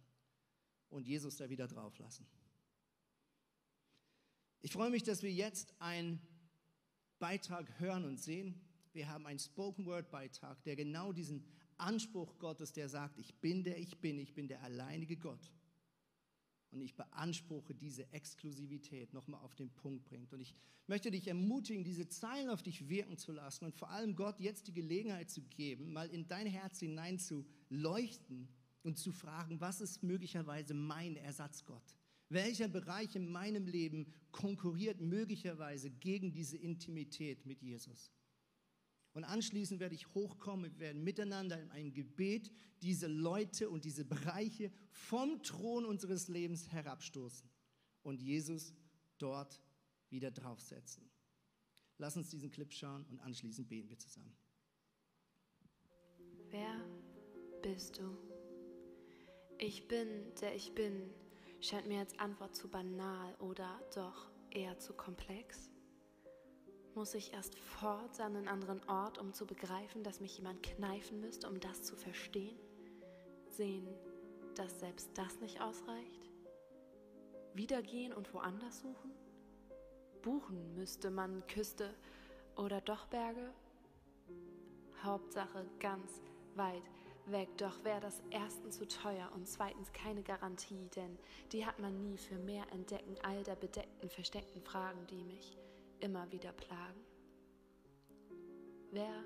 und 0.90 1.08
Jesus 1.08 1.38
da 1.38 1.50
wieder 1.50 1.68
drauf 1.68 1.98
lassen. 2.00 2.26
Ich 4.62 4.72
freue 4.72 4.90
mich, 4.90 5.04
dass 5.04 5.24
wir 5.24 5.32
jetzt 5.32 5.74
einen 5.80 6.20
Beitrag 7.20 7.80
hören 7.80 8.06
und 8.06 8.20
sehen. 8.20 8.60
Wir 8.92 9.08
haben 9.08 9.26
einen 9.26 9.40
Spoken 9.40 9.86
Word 9.86 10.10
Beitrag, 10.10 10.62
der 10.64 10.76
genau 10.76 11.14
diesen 11.14 11.46
Anspruch 11.78 12.38
Gottes, 12.40 12.74
der 12.74 12.90
sagt, 12.90 13.18
ich 13.18 13.34
bin 13.36 13.64
der 13.64 13.78
ich 13.78 14.00
bin, 14.00 14.20
ich 14.20 14.34
bin 14.34 14.48
der 14.48 14.62
alleinige 14.64 15.16
Gott, 15.16 15.52
und 16.72 16.82
ich 16.82 16.96
beanspruche 16.96 17.74
diese 17.74 18.12
Exklusivität 18.14 19.14
nochmal 19.14 19.42
auf 19.42 19.56
den 19.56 19.70
Punkt 19.70 20.06
bringt. 20.06 20.34
Und 20.34 20.42
ich 20.42 20.56
möchte 20.88 21.12
dich 21.12 21.28
ermutigen, 21.28 21.84
diese 21.84 22.08
Zeilen 22.08 22.50
auf 22.50 22.64
dich 22.64 22.90
wirken 22.90 23.18
zu 23.18 23.32
lassen 23.32 23.66
und 23.66 23.76
vor 23.76 23.90
allem 23.90 24.16
Gott 24.16 24.40
jetzt 24.40 24.68
die 24.68 24.74
Gelegenheit 24.74 25.30
zu 25.30 25.42
geben, 25.42 25.94
mal 25.94 26.10
in 26.10 26.28
dein 26.28 26.48
Herz 26.48 26.80
hinein 26.80 27.20
zu 27.20 27.46
leuchten 27.70 28.48
und 28.84 28.98
zu 28.98 29.12
fragen, 29.12 29.60
was 29.60 29.82
ist 29.82 30.04
möglicherweise 30.04 30.74
mein 30.74 31.16
Ersatzgott? 31.16 31.96
Welcher 32.30 32.68
Bereich 32.68 33.16
in 33.16 33.32
meinem 33.32 33.66
Leben 33.66 34.14
konkurriert 34.32 35.02
möglicherweise 35.02 35.90
gegen 35.90 36.32
diese 36.32 36.58
Intimität 36.58 37.46
mit 37.46 37.62
Jesus? 37.62 38.12
Und 39.14 39.24
anschließend 39.24 39.80
werde 39.80 39.96
ich 39.96 40.14
hochkommen, 40.14 40.72
wir 40.72 40.80
werden 40.80 41.04
miteinander 41.04 41.60
in 41.62 41.72
einem 41.72 41.94
Gebet 41.94 42.52
diese 42.82 43.08
Leute 43.08 43.70
und 43.70 43.84
diese 43.84 44.06
Bereiche 44.06 44.72
vom 44.92 45.42
Thron 45.42 45.86
unseres 45.86 46.28
Lebens 46.28 46.72
herabstoßen 46.72 47.50
und 48.04 48.22
Jesus 48.22 48.74
dort 49.18 49.62
wieder 50.10 50.32
draufsetzen. 50.32 51.10
Lass 51.98 52.16
uns 52.16 52.30
diesen 52.30 52.50
Clip 52.50 52.72
schauen 52.72 53.06
und 53.10 53.20
anschließend 53.20 53.68
beten 53.68 53.90
wir 53.90 53.98
zusammen. 54.00 54.36
Wer 56.50 56.80
bist 57.62 57.98
du? 57.98 58.18
Ich 59.58 59.88
bin, 59.88 60.34
der 60.42 60.56
ich 60.56 60.74
bin, 60.74 61.10
scheint 61.60 61.88
mir 61.88 62.00
als 62.00 62.18
Antwort 62.18 62.56
zu 62.56 62.70
banal 62.70 63.36
oder 63.36 63.82
doch 63.94 64.32
eher 64.50 64.80
zu 64.80 64.94
komplex. 64.94 65.69
Muss 67.00 67.14
ich 67.14 67.32
erst 67.32 67.58
fort 67.58 68.20
an 68.20 68.36
einen 68.36 68.50
anderen 68.50 68.82
Ort, 68.90 69.20
um 69.20 69.32
zu 69.32 69.46
begreifen, 69.46 70.04
dass 70.04 70.20
mich 70.20 70.36
jemand 70.36 70.62
kneifen 70.62 71.22
müsste, 71.22 71.48
um 71.48 71.58
das 71.62 71.82
zu 71.82 71.96
verstehen? 71.96 72.60
Sehen, 73.48 73.88
dass 74.56 74.82
selbst 74.82 75.10
das 75.14 75.40
nicht 75.40 75.62
ausreicht? 75.62 76.30
Wiedergehen 77.54 78.12
und 78.12 78.34
woanders 78.34 78.82
suchen? 78.82 79.14
Buchen 80.24 80.76
müsste 80.76 81.10
man 81.10 81.48
Küste 81.48 81.96
oder 82.58 82.82
doch 82.82 83.08
Berge? 83.08 83.54
Hauptsache 85.02 85.66
ganz 85.80 86.22
weit 86.56 86.84
weg, 87.28 87.48
doch 87.56 87.82
wäre 87.86 88.02
das 88.02 88.22
erstens 88.30 88.78
zu 88.78 88.86
teuer 88.86 89.32
und 89.36 89.48
zweitens 89.48 89.94
keine 89.94 90.22
Garantie, 90.22 90.90
denn 90.98 91.18
die 91.54 91.66
hat 91.66 91.80
man 91.80 91.98
nie 92.02 92.18
für 92.18 92.40
mehr 92.40 92.70
Entdecken 92.74 93.16
all 93.24 93.42
der 93.44 93.56
bedeckten, 93.56 94.10
versteckten 94.10 94.62
Fragen, 94.62 95.08
die 95.08 95.24
mich 95.24 95.58
immer 96.00 96.32
wieder 96.32 96.52
plagen. 96.52 97.00
Wer 98.92 99.24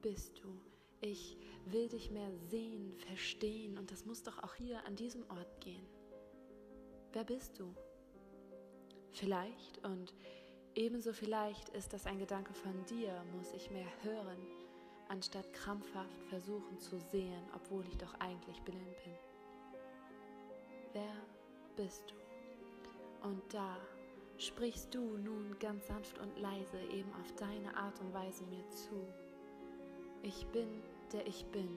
bist 0.00 0.42
du? 0.42 0.60
Ich 1.00 1.36
will 1.66 1.88
dich 1.88 2.10
mehr 2.10 2.30
sehen, 2.50 2.92
verstehen 2.96 3.78
und 3.78 3.90
das 3.90 4.04
muss 4.04 4.22
doch 4.22 4.42
auch 4.42 4.54
hier 4.54 4.84
an 4.84 4.96
diesem 4.96 5.22
Ort 5.30 5.60
gehen. 5.60 5.86
Wer 7.12 7.24
bist 7.24 7.58
du? 7.58 7.74
Vielleicht 9.10 9.84
und 9.84 10.14
ebenso 10.74 11.12
vielleicht 11.12 11.68
ist 11.70 11.92
das 11.92 12.06
ein 12.06 12.18
Gedanke 12.18 12.54
von 12.54 12.84
dir, 12.86 13.24
muss 13.36 13.52
ich 13.52 13.70
mehr 13.70 13.86
hören, 14.02 14.38
anstatt 15.08 15.52
krampfhaft 15.52 16.22
versuchen 16.28 16.78
zu 16.78 16.98
sehen, 16.98 17.42
obwohl 17.54 17.86
ich 17.86 17.98
doch 17.98 18.14
eigentlich 18.14 18.60
blind 18.62 18.96
bin. 19.04 19.14
Wer 20.94 21.14
bist 21.76 22.10
du? 22.10 23.28
Und 23.28 23.42
da 23.52 23.76
sprichst 24.38 24.94
du 24.94 25.16
nun 25.18 25.56
ganz 25.58 25.86
sanft 25.86 26.18
und 26.18 26.38
leise 26.38 26.80
eben 26.90 27.12
auf 27.20 27.32
deine 27.36 27.76
Art 27.76 28.00
und 28.00 28.12
Weise 28.12 28.44
mir 28.44 28.68
zu. 28.70 29.06
Ich 30.22 30.46
bin, 30.46 30.82
der 31.12 31.26
ich 31.26 31.44
bin. 31.46 31.68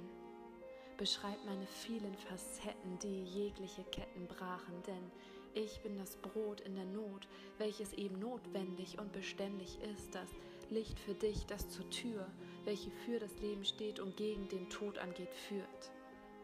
Beschreib 0.98 1.44
meine 1.46 1.68
vielen 1.68 2.16
Facetten, 2.16 3.00
die 3.00 3.24
jegliche 3.24 3.84
Ketten 3.86 4.28
brachen, 4.28 4.82
denn 4.88 5.12
ich 5.54 5.82
bin 5.82 5.98
das 5.98 6.16
Brot 6.18 6.62
in 6.62 6.76
der 6.76 6.86
Not, 6.86 7.28
welches 7.58 7.94
eben 7.94 8.20
notwendig 8.20 9.00
und 9.00 9.12
beständig 9.12 9.80
ist, 9.82 10.14
das 10.14 10.30
Licht 10.70 11.00
für 11.00 11.14
dich, 11.14 11.46
das 11.46 11.70
zur 11.70 11.90
Tür, 11.90 12.28
welche 12.66 12.92
für 13.06 13.20
das 13.20 13.40
Leben 13.40 13.64
steht 13.64 14.00
und 14.00 14.18
gegen 14.18 14.48
den 14.50 14.70
Tod 14.70 14.98
angeht, 14.98 15.34
führt. 15.48 15.92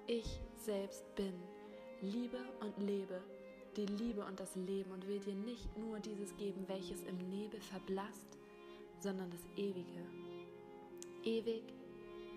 Ich 0.07 0.39
selbst 0.55 1.03
bin, 1.15 1.33
liebe 2.01 2.39
und 2.61 2.77
lebe, 2.77 3.21
die 3.77 3.85
Liebe 3.85 4.23
und 4.25 4.39
das 4.39 4.55
Leben 4.55 4.91
und 4.91 5.07
will 5.07 5.19
dir 5.19 5.35
nicht 5.35 5.77
nur 5.77 5.99
dieses 5.99 6.35
geben, 6.37 6.67
welches 6.67 7.03
im 7.03 7.17
Nebel 7.29 7.61
verblasst, 7.61 8.37
sondern 8.99 9.29
das 9.31 9.41
Ewige. 9.55 10.05
Ewig 11.23 11.63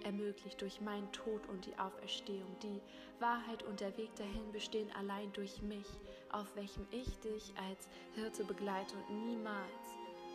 ermöglicht 0.05 0.61
durch 0.61 0.81
meinen 0.81 1.11
Tod 1.13 1.47
und 1.49 1.67
die 1.67 1.77
Auferstehung. 1.79 2.57
Die 2.63 2.81
Wahrheit 3.21 3.63
und 3.65 3.81
der 3.81 3.97
Weg 3.97 4.15
dahin 4.17 4.53
bestehen 4.53 4.91
allein 4.93 5.33
durch 5.33 5.63
mich, 5.63 5.87
auf 6.31 6.55
welchem 6.57 6.87
ich 6.91 7.19
dich 7.21 7.53
als 7.69 7.89
Hirte 8.15 8.45
begleite 8.45 8.95
und 8.97 9.27
niemals 9.27 9.89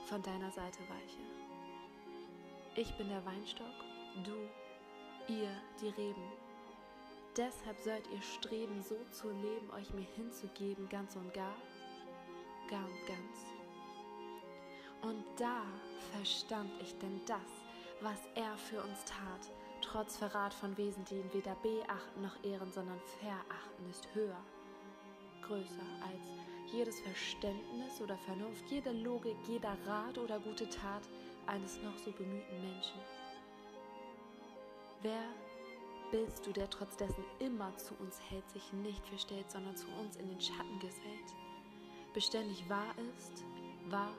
von 0.06 0.22
deiner 0.24 0.52
Seite 0.52 0.80
weiche. 0.80 1.22
Ich 2.76 2.96
bin 2.98 3.10
der 3.10 3.26
Weinstock, 3.26 3.66
du, 4.24 5.32
ihr 5.34 5.52
die 5.82 5.90
Reben. 5.90 6.49
Deshalb 7.40 7.80
sollt 7.80 8.06
ihr 8.12 8.22
streben, 8.22 8.84
so 8.84 8.98
zu 9.12 9.30
leben, 9.30 9.72
euch 9.72 9.94
mir 9.94 10.06
hinzugeben, 10.18 10.90
ganz 10.90 11.16
und 11.16 11.34
gar, 11.34 11.56
gar 12.70 12.84
und 12.84 13.08
ganz. 13.08 13.46
Und 15.02 15.24
da 15.38 15.62
verstand 16.12 16.70
ich 16.82 16.94
denn 16.98 17.22
das, 17.26 17.40
was 18.02 18.20
er 18.36 18.58
für 18.58 18.84
uns 18.84 19.06
tat, 19.06 19.50
trotz 19.82 20.18
Verrat 20.18 20.54
von 20.54 20.76
Wesen, 20.76 21.06
die 21.06 21.16
ihn 21.16 21.34
weder 21.34 21.56
beachten 21.64 22.22
noch 22.22 22.44
ehren, 22.44 22.74
sondern 22.74 23.00
verachten, 23.22 23.90
ist 23.90 24.14
höher, 24.14 24.44
größer 25.42 25.88
als 26.12 26.74
jedes 26.74 27.00
Verständnis 27.00 28.02
oder 28.02 28.18
Vernunft, 28.18 28.70
jede 28.70 28.92
Logik, 28.92 29.38
jeder 29.48 29.78
Rat 29.86 30.18
oder 30.18 30.42
gute 30.42 30.70
Tat 30.70 31.04
eines 31.48 31.82
noch 31.84 31.98
so 32.00 32.12
bemühten 32.12 32.62
Menschen. 32.62 33.00
Wer 35.02 35.24
bist 36.12 36.46
du, 36.46 36.52
der 36.52 36.70
trotz 36.70 36.98
dessen 36.98 37.24
immer 37.40 37.76
zu 37.78 37.94
uns 37.96 38.20
hält, 38.30 38.50
sich 38.50 38.74
nicht 38.74 39.06
verstellt, 39.08 39.50
sondern 39.52 39.76
zu 39.76 39.88
uns 40.00 40.16
in 40.18 40.30
den 40.30 40.42
Schatten 40.42 40.80
gesellt, 40.80 41.36
beständig 42.14 42.68
wahr 42.70 42.94
ist, 43.16 43.44
wahr 43.90 44.14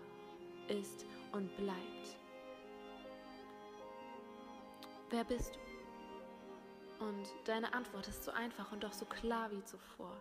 ist 0.69 1.05
und 1.33 1.55
bleibt. 1.57 2.17
Wer 5.11 5.25
bist 5.25 5.57
du? 5.57 7.05
Und 7.05 7.27
deine 7.45 7.73
Antwort 7.73 8.07
ist 8.09 8.25
so 8.25 8.31
einfach 8.31 8.71
und 8.73 8.85
doch 8.85 8.93
so 8.93 9.07
klar 9.07 9.51
wie 9.51 9.65
zuvor. 9.65 10.21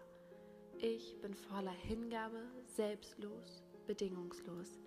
Ich 0.78 1.20
bin 1.22 1.34
voller 1.34 1.72
Hingabe, 1.72 2.42
selbstlos, 2.66 3.62
bedingungslos. 3.86 4.80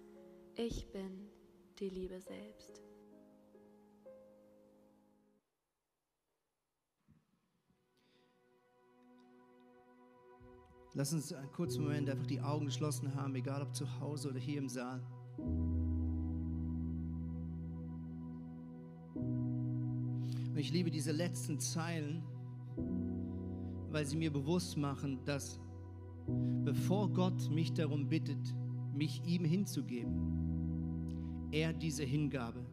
Ich 0.54 0.90
bin 0.90 1.30
die 1.78 1.90
Liebe 1.90 2.18
selbst. 2.20 2.82
Lass 10.94 11.14
uns 11.14 11.32
einen 11.32 11.50
kurzen 11.52 11.84
Moment 11.84 12.10
einfach 12.10 12.26
die 12.26 12.40
Augen 12.40 12.66
geschlossen 12.66 13.14
haben, 13.14 13.34
egal 13.34 13.62
ob 13.62 13.74
zu 13.74 13.86
Hause 14.00 14.28
oder 14.28 14.38
hier 14.38 14.58
im 14.58 14.68
Saal. 14.68 15.00
Und 19.14 20.58
ich 20.58 20.70
liebe 20.70 20.90
diese 20.90 21.12
letzten 21.12 21.58
Zeilen, 21.58 22.22
weil 23.90 24.04
sie 24.04 24.18
mir 24.18 24.30
bewusst 24.30 24.76
machen, 24.76 25.24
dass 25.24 25.58
bevor 26.62 27.10
Gott 27.10 27.50
mich 27.50 27.72
darum 27.72 28.10
bittet, 28.10 28.54
mich 28.94 29.22
ihm 29.24 29.46
hinzugeben, 29.46 31.48
er 31.52 31.72
diese 31.72 32.04
Hingabe 32.04 32.66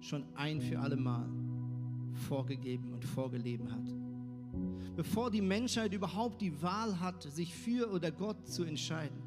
schon 0.00 0.26
ein 0.34 0.60
für 0.60 0.80
alle 0.80 0.96
Mal 0.96 1.30
vorgegeben 2.12 2.92
und 2.92 3.06
vorgelebt 3.06 3.72
hat. 3.72 4.03
Bevor 4.96 5.30
die 5.30 5.42
Menschheit 5.42 5.92
überhaupt 5.92 6.40
die 6.40 6.62
Wahl 6.62 7.00
hat, 7.00 7.22
sich 7.22 7.54
für 7.54 7.90
oder 7.90 8.10
Gott 8.10 8.46
zu 8.46 8.64
entscheiden, 8.64 9.22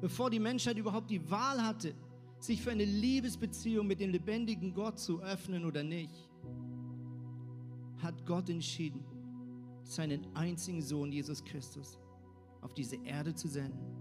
bevor 0.00 0.30
die 0.30 0.40
Menschheit 0.40 0.78
überhaupt 0.78 1.10
die 1.10 1.30
Wahl 1.30 1.62
hatte, 1.62 1.94
sich 2.38 2.60
für 2.62 2.70
eine 2.70 2.84
Liebesbeziehung 2.84 3.86
mit 3.86 4.00
dem 4.00 4.10
lebendigen 4.10 4.74
Gott 4.74 4.98
zu 4.98 5.20
öffnen 5.22 5.64
oder 5.64 5.82
nicht, 5.82 6.28
hat 7.98 8.26
Gott 8.26 8.48
entschieden, 8.48 9.04
seinen 9.84 10.26
einzigen 10.34 10.82
Sohn 10.82 11.12
Jesus 11.12 11.44
Christus 11.44 11.98
auf 12.60 12.74
diese 12.74 12.96
Erde 13.04 13.34
zu 13.34 13.48
senden, 13.48 13.96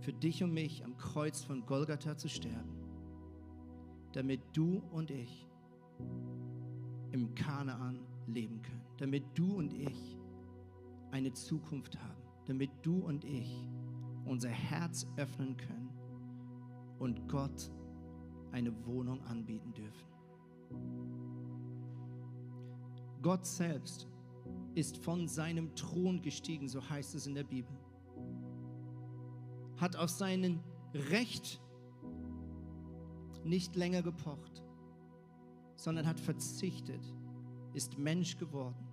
für 0.00 0.12
dich 0.12 0.42
und 0.42 0.52
mich 0.52 0.84
am 0.84 0.96
Kreuz 0.96 1.42
von 1.42 1.64
Golgatha 1.64 2.16
zu 2.16 2.28
sterben, 2.28 2.76
damit 4.12 4.40
du 4.52 4.82
und 4.92 5.10
ich 5.10 5.48
im 7.12 7.34
Kanaan 7.34 8.00
leben 8.26 8.60
können, 8.62 8.73
damit 8.98 9.24
du 9.34 9.56
und 9.56 9.72
ich 9.72 10.18
eine 11.10 11.32
Zukunft 11.32 11.98
haben, 12.02 12.22
damit 12.46 12.70
du 12.82 12.98
und 12.98 13.24
ich 13.24 13.68
unser 14.24 14.48
Herz 14.48 15.06
öffnen 15.16 15.56
können 15.56 15.90
und 16.98 17.28
Gott 17.28 17.70
eine 18.52 18.86
Wohnung 18.86 19.22
anbieten 19.24 19.72
dürfen. 19.74 20.08
Gott 23.22 23.46
selbst 23.46 24.08
ist 24.74 24.98
von 24.98 25.28
seinem 25.28 25.74
Thron 25.74 26.20
gestiegen, 26.20 26.68
so 26.68 26.88
heißt 26.88 27.14
es 27.14 27.26
in 27.26 27.34
der 27.34 27.44
Bibel. 27.44 27.76
Hat 29.76 29.96
auf 29.96 30.10
seinen 30.10 30.60
Recht 30.92 31.60
nicht 33.44 33.76
länger 33.76 34.02
gepocht, 34.02 34.62
sondern 35.76 36.06
hat 36.06 36.20
verzichtet, 36.20 37.02
ist 37.72 37.98
Mensch 37.98 38.36
geworden, 38.36 38.83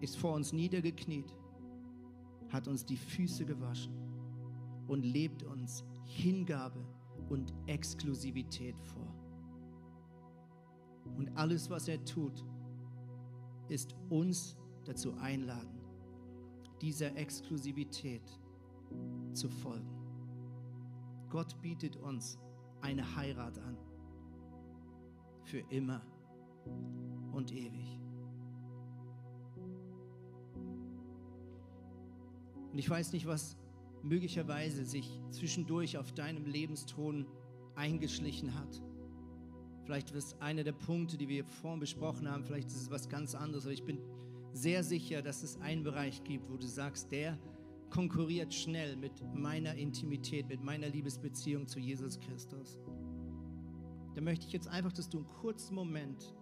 ist 0.00 0.16
vor 0.16 0.34
uns 0.34 0.52
niedergekniet, 0.52 1.36
hat 2.50 2.68
uns 2.68 2.84
die 2.84 2.96
Füße 2.96 3.44
gewaschen 3.44 3.92
und 4.86 5.02
lebt 5.02 5.42
uns 5.42 5.84
Hingabe 6.04 6.84
und 7.28 7.52
Exklusivität 7.66 8.78
vor. 8.80 9.14
Und 11.16 11.36
alles, 11.36 11.70
was 11.70 11.88
er 11.88 12.04
tut, 12.04 12.44
ist 13.68 13.94
uns 14.10 14.56
dazu 14.84 15.14
einladen, 15.14 15.80
dieser 16.80 17.16
Exklusivität 17.16 18.22
zu 19.32 19.48
folgen. 19.48 19.90
Gott 21.28 21.60
bietet 21.60 21.96
uns 21.96 22.38
eine 22.80 23.16
Heirat 23.16 23.58
an. 23.58 23.76
Für 25.42 25.58
immer 25.70 26.02
und 27.32 27.52
ewig. 27.52 28.05
Und 32.76 32.80
ich 32.80 32.90
weiß 32.90 33.14
nicht, 33.14 33.24
was 33.24 33.56
möglicherweise 34.02 34.84
sich 34.84 35.22
zwischendurch 35.30 35.96
auf 35.96 36.12
deinem 36.12 36.44
Lebensthron 36.44 37.24
eingeschlichen 37.74 38.54
hat. 38.54 38.82
Vielleicht 39.84 40.10
ist 40.10 40.38
einer 40.42 40.62
der 40.62 40.72
Punkte, 40.72 41.16
die 41.16 41.26
wir 41.26 41.46
vorhin 41.46 41.80
besprochen 41.80 42.30
haben, 42.30 42.44
vielleicht 42.44 42.68
ist 42.68 42.82
es 42.82 42.90
was 42.90 43.08
ganz 43.08 43.34
anderes, 43.34 43.64
aber 43.64 43.72
ich 43.72 43.84
bin 43.84 43.98
sehr 44.52 44.84
sicher, 44.84 45.22
dass 45.22 45.42
es 45.42 45.58
einen 45.62 45.84
Bereich 45.84 46.22
gibt, 46.22 46.50
wo 46.50 46.58
du 46.58 46.66
sagst, 46.66 47.10
der 47.12 47.38
konkurriert 47.88 48.52
schnell 48.52 48.94
mit 48.96 49.24
meiner 49.34 49.74
Intimität, 49.74 50.46
mit 50.46 50.62
meiner 50.62 50.90
Liebesbeziehung 50.90 51.66
zu 51.66 51.80
Jesus 51.80 52.20
Christus. 52.20 52.78
Da 54.14 54.20
möchte 54.20 54.46
ich 54.46 54.52
jetzt 54.52 54.68
einfach, 54.68 54.92
dass 54.92 55.08
du 55.08 55.16
einen 55.16 55.28
kurzen 55.28 55.74
Moment 55.74 56.36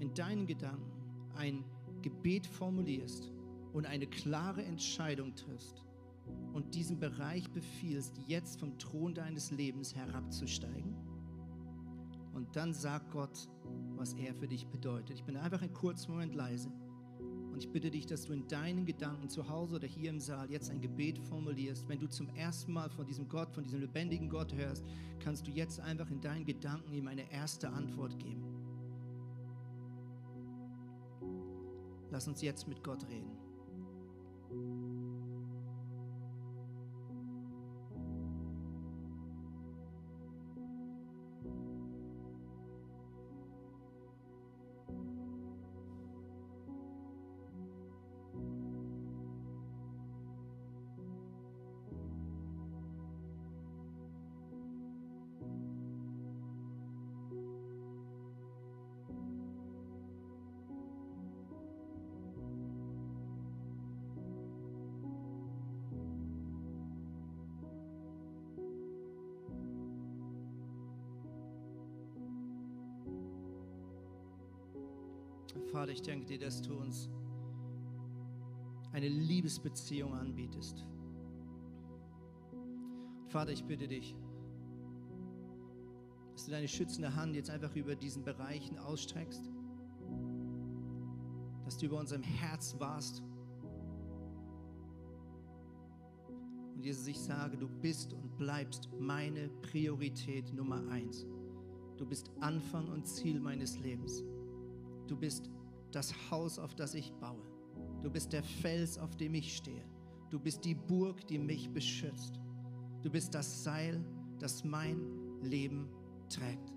in 0.00 0.14
deinen 0.14 0.46
Gedanken 0.46 0.90
ein 1.36 1.66
Gebet 2.00 2.46
formulierst 2.46 3.30
und 3.72 3.86
eine 3.86 4.06
klare 4.06 4.62
Entscheidung 4.62 5.34
triffst 5.34 5.84
und 6.52 6.74
diesen 6.74 6.98
Bereich 6.98 7.50
befiehlst, 7.50 8.20
jetzt 8.26 8.60
vom 8.60 8.78
Thron 8.78 9.14
deines 9.14 9.50
Lebens 9.50 9.94
herabzusteigen 9.94 10.94
und 12.34 12.56
dann 12.56 12.72
sagt 12.72 13.10
Gott, 13.10 13.48
was 13.96 14.14
er 14.14 14.34
für 14.34 14.48
dich 14.48 14.66
bedeutet. 14.66 15.16
Ich 15.16 15.24
bin 15.24 15.36
einfach 15.36 15.62
einen 15.62 15.72
kurzen 15.72 16.12
Moment 16.12 16.34
leise. 16.34 16.72
Und 17.52 17.58
ich 17.62 17.70
bitte 17.70 17.90
dich, 17.90 18.06
dass 18.06 18.24
du 18.24 18.32
in 18.32 18.48
deinen 18.48 18.86
Gedanken 18.86 19.28
zu 19.28 19.48
Hause 19.48 19.76
oder 19.76 19.86
hier 19.86 20.08
im 20.08 20.18
Saal 20.18 20.50
jetzt 20.50 20.70
ein 20.70 20.80
Gebet 20.80 21.18
formulierst. 21.18 21.86
Wenn 21.88 22.00
du 22.00 22.08
zum 22.08 22.28
ersten 22.30 22.72
Mal 22.72 22.88
von 22.88 23.06
diesem 23.06 23.28
Gott, 23.28 23.52
von 23.52 23.62
diesem 23.62 23.80
lebendigen 23.80 24.30
Gott 24.30 24.54
hörst, 24.54 24.84
kannst 25.20 25.46
du 25.46 25.50
jetzt 25.50 25.78
einfach 25.78 26.10
in 26.10 26.20
deinen 26.22 26.46
Gedanken 26.46 26.94
ihm 26.94 27.06
eine 27.08 27.30
erste 27.30 27.68
Antwort 27.68 28.18
geben. 28.18 28.42
Lass 32.10 32.26
uns 32.26 32.40
jetzt 32.40 32.66
mit 32.66 32.82
Gott 32.82 33.06
reden. 33.08 33.41
Vater, 75.72 75.92
ich 75.92 76.02
danke 76.02 76.26
dir, 76.26 76.38
dass 76.38 76.62
du 76.62 76.74
uns 76.74 77.08
eine 78.92 79.08
Liebesbeziehung 79.08 80.14
anbietest. 80.14 80.86
Vater, 83.28 83.52
ich 83.52 83.64
bitte 83.64 83.88
dich, 83.88 84.14
dass 86.32 86.44
du 86.44 86.50
deine 86.50 86.68
schützende 86.68 87.14
Hand 87.16 87.34
jetzt 87.34 87.48
einfach 87.48 87.74
über 87.74 87.94
diesen 87.94 88.22
Bereichen 88.24 88.78
ausstreckst, 88.78 89.50
dass 91.64 91.78
du 91.78 91.86
über 91.86 91.98
unserem 91.98 92.22
Herz 92.22 92.76
warst. 92.78 93.22
Und 96.74 96.84
Jesus, 96.84 97.06
ich 97.06 97.18
sage, 97.18 97.56
du 97.56 97.68
bist 97.68 98.12
und 98.12 98.36
bleibst 98.36 98.90
meine 98.98 99.48
Priorität 99.62 100.52
Nummer 100.52 100.86
eins. 100.90 101.26
Du 101.96 102.04
bist 102.04 102.30
Anfang 102.40 102.88
und 102.88 103.06
Ziel 103.06 103.40
meines 103.40 103.78
Lebens. 103.78 104.24
Du 105.12 105.18
bist 105.18 105.50
das 105.90 106.14
Haus, 106.30 106.58
auf 106.58 106.74
das 106.74 106.94
ich 106.94 107.12
baue. 107.20 107.44
Du 108.02 108.10
bist 108.10 108.32
der 108.32 108.42
Fels, 108.42 108.96
auf 108.96 109.14
dem 109.14 109.34
ich 109.34 109.54
stehe. 109.54 109.84
Du 110.30 110.40
bist 110.40 110.64
die 110.64 110.74
Burg, 110.74 111.26
die 111.26 111.38
mich 111.38 111.68
beschützt. 111.68 112.40
Du 113.02 113.10
bist 113.10 113.34
das 113.34 113.62
Seil, 113.62 114.02
das 114.38 114.64
mein 114.64 115.02
Leben 115.42 115.86
trägt. 116.30 116.72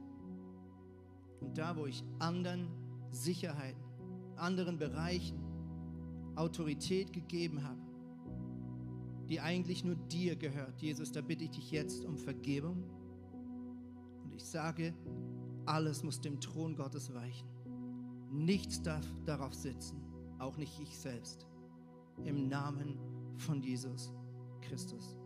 Und 1.39 1.57
da, 1.57 1.77
wo 1.77 1.85
ich 1.85 2.03
anderen 2.19 2.67
Sicherheiten, 3.09 3.81
anderen 4.35 4.77
Bereichen 4.77 5.39
Autorität 6.35 7.13
gegeben 7.13 7.63
habe, 7.63 7.79
die 9.29 9.39
eigentlich 9.39 9.85
nur 9.85 9.95
dir 9.95 10.35
gehört, 10.35 10.81
Jesus, 10.81 11.13
da 11.13 11.21
bitte 11.21 11.45
ich 11.45 11.51
dich 11.51 11.71
jetzt 11.71 12.03
um 12.03 12.17
Vergebung. 12.17 12.83
Und 14.25 14.33
ich 14.33 14.43
sage, 14.43 14.93
alles 15.65 16.03
muss 16.03 16.19
dem 16.19 16.41
Thron 16.41 16.75
Gottes 16.75 17.13
weichen. 17.13 17.54
Nichts 18.31 18.81
darf 18.81 19.05
darauf 19.25 19.53
sitzen, 19.53 20.01
auch 20.39 20.57
nicht 20.57 20.79
ich 20.79 20.97
selbst. 20.97 21.47
Im 22.23 22.47
Namen 22.47 22.97
von 23.37 23.61
Jesus 23.61 24.13
Christus. 24.61 25.17